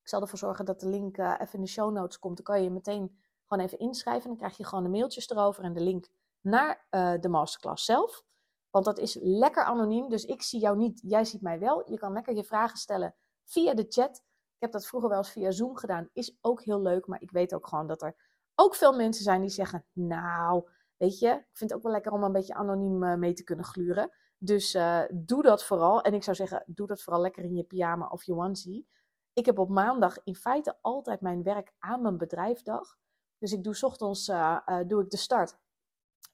Ik 0.00 0.08
zal 0.08 0.20
ervoor 0.20 0.38
zorgen 0.38 0.64
dat 0.64 0.80
de 0.80 0.88
link 0.88 1.16
uh, 1.16 1.34
even 1.38 1.54
in 1.54 1.64
de 1.64 1.70
show 1.70 1.92
notes 1.92 2.18
komt. 2.18 2.36
Dan 2.36 2.44
kan 2.44 2.62
je 2.62 2.70
meteen 2.70 3.18
gewoon 3.46 3.64
even 3.64 3.78
inschrijven. 3.78 4.28
Dan 4.28 4.38
krijg 4.38 4.56
je 4.56 4.64
gewoon 4.64 4.84
de 4.84 4.90
mailtjes 4.90 5.30
erover 5.30 5.64
en 5.64 5.72
de 5.72 5.82
link 5.82 6.08
naar 6.40 6.86
uh, 6.90 7.14
de 7.20 7.28
masterclass 7.28 7.84
zelf. 7.84 8.24
Want 8.72 8.84
dat 8.84 8.98
is 8.98 9.18
lekker 9.20 9.64
anoniem, 9.64 10.08
dus 10.08 10.24
ik 10.24 10.42
zie 10.42 10.60
jou 10.60 10.76
niet, 10.76 11.00
jij 11.04 11.24
ziet 11.24 11.42
mij 11.42 11.58
wel. 11.58 11.90
Je 11.90 11.98
kan 11.98 12.12
lekker 12.12 12.34
je 12.34 12.44
vragen 12.44 12.78
stellen 12.78 13.14
via 13.44 13.74
de 13.74 13.86
chat. 13.88 14.16
Ik 14.54 14.58
heb 14.58 14.72
dat 14.72 14.86
vroeger 14.86 15.08
wel 15.08 15.18
eens 15.18 15.30
via 15.30 15.50
Zoom 15.50 15.76
gedaan, 15.76 16.08
is 16.12 16.38
ook 16.40 16.62
heel 16.62 16.82
leuk. 16.82 17.06
Maar 17.06 17.20
ik 17.20 17.30
weet 17.30 17.54
ook 17.54 17.66
gewoon 17.66 17.86
dat 17.86 18.02
er 18.02 18.16
ook 18.54 18.74
veel 18.74 18.96
mensen 18.96 19.24
zijn 19.24 19.40
die 19.40 19.50
zeggen: 19.50 19.84
Nou, 19.92 20.68
weet 20.96 21.18
je, 21.18 21.28
ik 21.28 21.46
vind 21.52 21.70
het 21.70 21.72
ook 21.72 21.82
wel 21.82 21.92
lekker 21.92 22.12
om 22.12 22.22
een 22.22 22.32
beetje 22.32 22.54
anoniem 22.54 23.02
uh, 23.02 23.14
mee 23.14 23.32
te 23.32 23.44
kunnen 23.44 23.64
gluren. 23.64 24.10
Dus 24.38 24.74
uh, 24.74 25.02
doe 25.14 25.42
dat 25.42 25.64
vooral. 25.64 26.02
En 26.02 26.14
ik 26.14 26.22
zou 26.22 26.36
zeggen, 26.36 26.64
doe 26.66 26.86
dat 26.86 27.02
vooral 27.02 27.22
lekker 27.22 27.44
in 27.44 27.54
je 27.54 27.64
pyjama 27.64 28.06
of 28.06 28.24
je 28.24 28.34
onesie. 28.34 28.88
Ik 29.32 29.46
heb 29.46 29.58
op 29.58 29.68
maandag 29.68 30.24
in 30.24 30.36
feite 30.36 30.78
altijd 30.80 31.20
mijn 31.20 31.42
werk 31.42 31.72
aan 31.78 32.02
mijn 32.02 32.18
bedrijfdag. 32.18 32.96
Dus 33.38 33.52
ik 33.52 33.64
doe 33.64 33.80
ochtends 33.80 34.28
uh, 34.28 34.58
doe 34.86 35.02
ik 35.02 35.10
de 35.10 35.16
start 35.16 35.58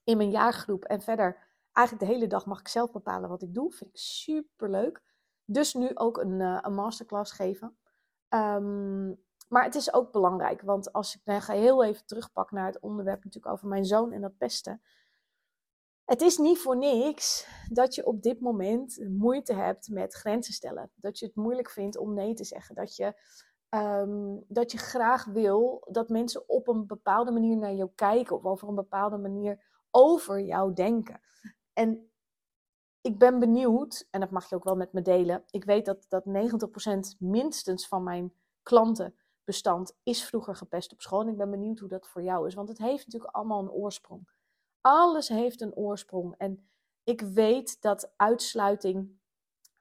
in 0.03 0.17
mijn 0.17 0.31
jaargroep. 0.31 0.83
En 0.83 1.01
verder, 1.01 1.48
eigenlijk 1.79 2.07
de 2.07 2.13
hele 2.13 2.27
dag 2.27 2.45
mag 2.45 2.59
ik 2.59 2.67
zelf 2.67 2.91
bepalen 2.91 3.29
wat 3.29 3.41
ik 3.41 3.53
doe. 3.53 3.71
Vind 3.71 3.89
ik 3.89 3.97
super 3.97 4.69
leuk. 4.69 5.01
Dus 5.45 5.73
nu 5.73 5.91
ook 5.93 6.17
een, 6.17 6.39
een 6.39 6.73
masterclass 6.73 7.31
geven. 7.31 7.77
Um, 8.29 9.19
maar 9.49 9.63
het 9.63 9.75
is 9.75 9.93
ook 9.93 10.11
belangrijk, 10.11 10.61
want 10.61 10.93
als 10.93 11.15
ik 11.15 11.41
ga 11.41 11.53
heel 11.53 11.83
even 11.83 12.05
terugpak 12.05 12.51
naar 12.51 12.65
het 12.65 12.79
onderwerp 12.79 13.23
natuurlijk 13.23 13.53
over 13.53 13.67
mijn 13.67 13.85
zoon 13.85 14.11
en 14.11 14.21
dat 14.21 14.37
pesten. 14.37 14.81
Het 16.05 16.21
is 16.21 16.37
niet 16.37 16.57
voor 16.57 16.77
niks 16.77 17.47
dat 17.71 17.95
je 17.95 18.05
op 18.05 18.21
dit 18.21 18.39
moment 18.39 19.05
moeite 19.09 19.53
hebt 19.53 19.89
met 19.89 20.13
grenzen 20.13 20.53
stellen. 20.53 20.91
Dat 20.95 21.19
je 21.19 21.25
het 21.25 21.35
moeilijk 21.35 21.69
vindt 21.69 21.97
om 21.97 22.13
nee 22.13 22.33
te 22.33 22.43
zeggen. 22.43 22.75
Dat 22.75 22.95
je, 22.95 23.13
um, 23.69 24.43
dat 24.47 24.71
je 24.71 24.77
graag 24.77 25.25
wil 25.25 25.87
dat 25.91 26.09
mensen 26.09 26.49
op 26.49 26.67
een 26.67 26.87
bepaalde 26.87 27.31
manier 27.31 27.57
naar 27.57 27.73
jou 27.73 27.89
kijken 27.95 28.35
of 28.35 28.45
over 28.45 28.67
een 28.67 28.75
bepaalde 28.75 29.17
manier 29.17 29.63
over 29.91 30.41
jou 30.41 30.73
denken. 30.73 31.21
En 31.79 32.11
ik 33.01 33.17
ben 33.17 33.39
benieuwd, 33.39 34.07
en 34.11 34.19
dat 34.19 34.31
mag 34.31 34.49
je 34.49 34.55
ook 34.55 34.63
wel 34.63 34.75
met 34.75 34.93
me 34.93 35.01
delen. 35.01 35.43
Ik 35.49 35.63
weet 35.63 35.85
dat, 35.85 36.05
dat 36.09 36.23
90% 37.15 37.17
minstens 37.17 37.87
van 37.87 38.03
mijn 38.03 38.33
klantenbestand 38.63 39.97
is 40.03 40.23
vroeger 40.23 40.55
gepest 40.55 40.91
op 40.91 41.01
school. 41.01 41.21
En 41.21 41.27
ik 41.27 41.37
ben 41.37 41.49
benieuwd 41.49 41.79
hoe 41.79 41.89
dat 41.89 42.07
voor 42.07 42.21
jou 42.21 42.47
is. 42.47 42.53
Want 42.53 42.69
het 42.69 42.77
heeft 42.77 43.05
natuurlijk 43.05 43.35
allemaal 43.35 43.61
een 43.61 43.71
oorsprong. 43.71 44.29
Alles 44.81 45.27
heeft 45.27 45.61
een 45.61 45.75
oorsprong. 45.75 46.35
En 46.37 46.69
ik 47.03 47.21
weet 47.21 47.81
dat 47.81 48.13
uitsluiting, 48.15 49.19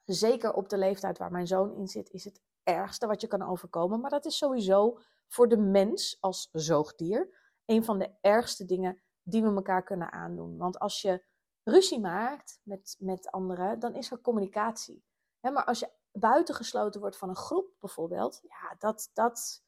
zeker 0.04 0.52
op 0.52 0.68
de 0.68 0.78
leeftijd 0.78 1.18
waar 1.18 1.32
mijn 1.32 1.46
zoon 1.46 1.74
in 1.74 1.88
zit, 1.88 2.10
is 2.10 2.24
het 2.24 2.40
ergste 2.62 3.06
wat 3.06 3.20
je 3.20 3.26
kan 3.26 3.42
overkomen. 3.42 4.00
Maar 4.00 4.10
dat 4.10 4.26
is 4.26 4.36
sowieso 4.36 4.98
voor 5.26 5.48
de 5.48 5.58
mens 5.58 6.16
als 6.20 6.48
zoogdier 6.52 7.28
een 7.64 7.84
van 7.84 7.98
de 7.98 8.10
ergste 8.20 8.64
dingen 8.64 9.02
die 9.22 9.42
we 9.42 9.48
elkaar 9.54 9.82
kunnen 9.82 10.12
aandoen. 10.12 10.56
Want 10.56 10.78
als 10.78 11.02
je 11.02 11.26
ruzie 11.68 12.00
maakt 12.00 12.60
met, 12.62 12.96
met 12.98 13.30
anderen, 13.30 13.78
dan 13.78 13.94
is 13.94 14.10
er 14.10 14.20
communicatie. 14.20 15.04
maar 15.40 15.64
als 15.64 15.78
je 15.78 15.90
buitengesloten 16.12 17.00
wordt 17.00 17.16
van 17.16 17.28
een 17.28 17.36
groep 17.36 17.70
bijvoorbeeld, 17.78 18.40
ja, 18.42 18.74
dat, 18.78 19.10
dat, 19.12 19.62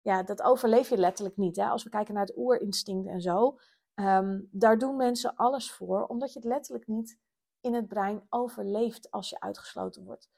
ja, 0.00 0.22
dat 0.22 0.42
overleef 0.42 0.88
je 0.88 0.96
letterlijk 0.96 1.36
niet. 1.36 1.56
Hè? 1.56 1.68
Als 1.68 1.82
we 1.82 1.90
kijken 1.90 2.14
naar 2.14 2.26
het 2.26 2.36
oerinstinct 2.36 3.08
en 3.08 3.20
zo, 3.20 3.58
Um, 4.00 4.48
daar 4.50 4.78
doen 4.78 4.96
mensen 4.96 5.34
alles 5.36 5.72
voor, 5.72 6.06
omdat 6.06 6.32
je 6.32 6.38
het 6.38 6.48
letterlijk 6.48 6.86
niet 6.86 7.18
in 7.60 7.74
het 7.74 7.88
brein 7.88 8.26
overleeft 8.28 9.10
als 9.10 9.30
je 9.30 9.40
uitgesloten 9.40 10.04
wordt. 10.04 10.28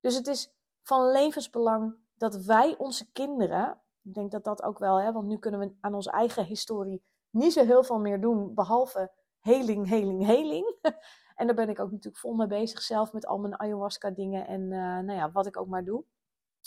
Dus 0.00 0.16
het 0.16 0.26
is 0.26 0.52
van 0.82 1.10
levensbelang 1.10 1.96
dat 2.14 2.36
wij 2.36 2.76
onze 2.76 3.12
kinderen, 3.12 3.80
ik 4.02 4.14
denk 4.14 4.30
dat 4.30 4.44
dat 4.44 4.62
ook 4.62 4.78
wel, 4.78 5.00
hè, 5.00 5.12
want 5.12 5.26
nu 5.26 5.38
kunnen 5.38 5.60
we 5.60 5.76
aan 5.80 5.94
onze 5.94 6.10
eigen 6.10 6.44
historie 6.44 7.02
niet 7.30 7.52
zo 7.52 7.64
heel 7.64 7.84
veel 7.84 7.98
meer 7.98 8.20
doen, 8.20 8.54
behalve 8.54 9.12
heling, 9.40 9.88
heling, 9.88 10.26
heling. 10.26 10.76
en 11.36 11.46
daar 11.46 11.56
ben 11.56 11.68
ik 11.68 11.80
ook 11.80 11.90
natuurlijk 11.90 12.22
vol 12.22 12.34
mee 12.34 12.46
bezig 12.46 12.82
zelf 12.82 13.12
met 13.12 13.26
al 13.26 13.38
mijn 13.38 13.58
ayahuasca 13.58 14.10
dingen 14.10 14.46
en 14.46 14.60
uh, 14.60 14.78
nou 14.78 15.12
ja, 15.12 15.32
wat 15.32 15.46
ik 15.46 15.56
ook 15.56 15.68
maar 15.68 15.84
doe. 15.84 16.04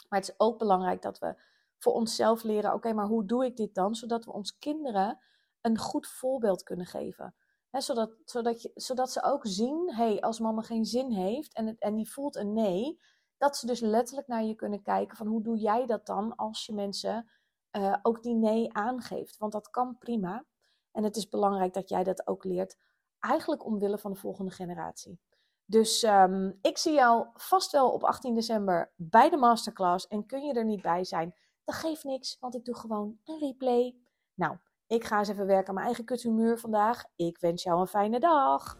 Maar 0.10 0.19
het 0.19 0.29
is 0.29 0.36
ook 0.38 0.57
belangrijk 0.57 1.01
dat 1.01 1.19
we 1.19 1.36
voor 1.77 1.93
onszelf 1.93 2.43
leren, 2.43 2.73
oké, 2.73 2.93
maar 2.93 3.07
hoe 3.07 3.25
doe 3.25 3.45
ik 3.45 3.55
dit 3.55 3.75
dan? 3.75 3.95
Zodat 3.95 4.25
we 4.25 4.31
ons 4.31 4.57
kinderen 4.57 5.19
een 5.62 5.77
goed 5.77 6.07
voorbeeld 6.07 6.63
kunnen 6.63 6.86
geven. 6.86 7.36
zodat, 7.71 8.12
zodat, 8.25 8.62
je, 8.62 8.71
zodat 8.75 9.12
ze 9.12 9.23
ook 9.23 9.45
zien, 9.45 9.93
hey, 9.93 10.19
als 10.19 10.39
mama 10.39 10.62
geen 10.62 10.86
zin 10.86 11.12
heeft 11.12 11.53
en, 11.53 11.77
en 11.77 11.95
die 11.95 12.12
voelt 12.12 12.36
een 12.36 12.53
nee, 12.53 12.99
dat 13.38 13.57
ze 13.57 13.65
dus 13.65 13.79
letterlijk 13.79 14.27
naar 14.27 14.43
je 14.43 14.55
kunnen 14.55 14.81
kijken 14.81 15.17
van 15.17 15.27
hoe 15.27 15.43
doe 15.43 15.57
jij 15.57 15.86
dat 15.86 16.05
dan 16.05 16.36
als 16.36 16.65
je 16.65 16.73
mensen 16.73 17.29
uh, 17.71 17.95
ook 18.01 18.23
die 18.23 18.36
nee 18.36 18.73
aangeeft. 18.73 19.38
Want 19.38 19.51
dat 19.51 19.69
kan 19.69 19.97
prima. 19.97 20.45
En 20.91 21.04
het 21.04 21.15
is 21.15 21.27
belangrijk 21.27 21.73
dat 21.73 21.89
jij 21.89 22.04
dat 22.04 22.27
ook 22.27 22.43
leert, 22.43 22.77
eigenlijk 23.19 23.65
omwille 23.65 23.97
van 23.97 24.12
de 24.12 24.19
volgende 24.19 24.51
generatie. 24.51 25.19
Dus 25.65 26.04
um, 26.04 26.58
ik 26.62 26.77
zie 26.77 26.93
jou 26.93 27.27
vast 27.34 27.71
wel 27.71 27.91
op 27.91 28.04
18 28.04 28.36
december 28.36 28.91
bij 28.95 29.30
de 29.30 29.38
masterclass. 29.38 30.08
En 30.08 30.25
kun 30.25 30.43
je 30.43 30.54
er 30.54 30.65
niet 30.65 30.82
bij 30.82 31.04
zijn, 31.04 31.36
dat 31.63 31.75
geeft 31.75 32.04
niks, 32.04 32.38
want 32.39 32.56
ik 32.56 32.65
doe 32.65 32.75
gewoon 32.75 33.17
een 33.23 33.39
replay. 33.39 33.95
Nou, 34.34 34.58
ik 34.88 35.04
ga 35.04 35.19
eens 35.19 35.30
even 35.30 35.45
werken 35.45 35.67
aan 35.67 35.73
mijn 35.73 35.86
eigen 35.86 36.06
kuthumeur 36.06 36.60
vandaag. 36.60 37.04
Ik 37.15 37.39
wens 37.39 37.63
jou 37.63 37.80
een 37.80 37.88
fijne 37.88 38.19
dag. 38.19 38.77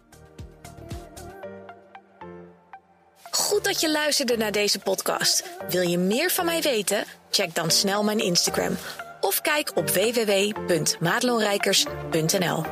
Goed 3.32 3.64
dat 3.64 3.82
je 3.82 3.92
luisterde 3.92 4.38
naar 4.38 4.52
deze 4.52 4.80
podcast. 4.80 5.58
Wil 5.70 5.82
je 5.82 5.98
meer 5.98 6.30
van 6.30 6.46
mij 6.46 6.62
weten? 6.62 7.04
Check 7.30 7.56
dan 7.56 7.70
snel 7.70 8.04
mijn 8.04 8.20
Instagram 8.20 8.76
of 9.32 9.42
kijk 9.42 9.72
op 9.76 9.90
www.maatloonrijkers.nl. 9.90 12.66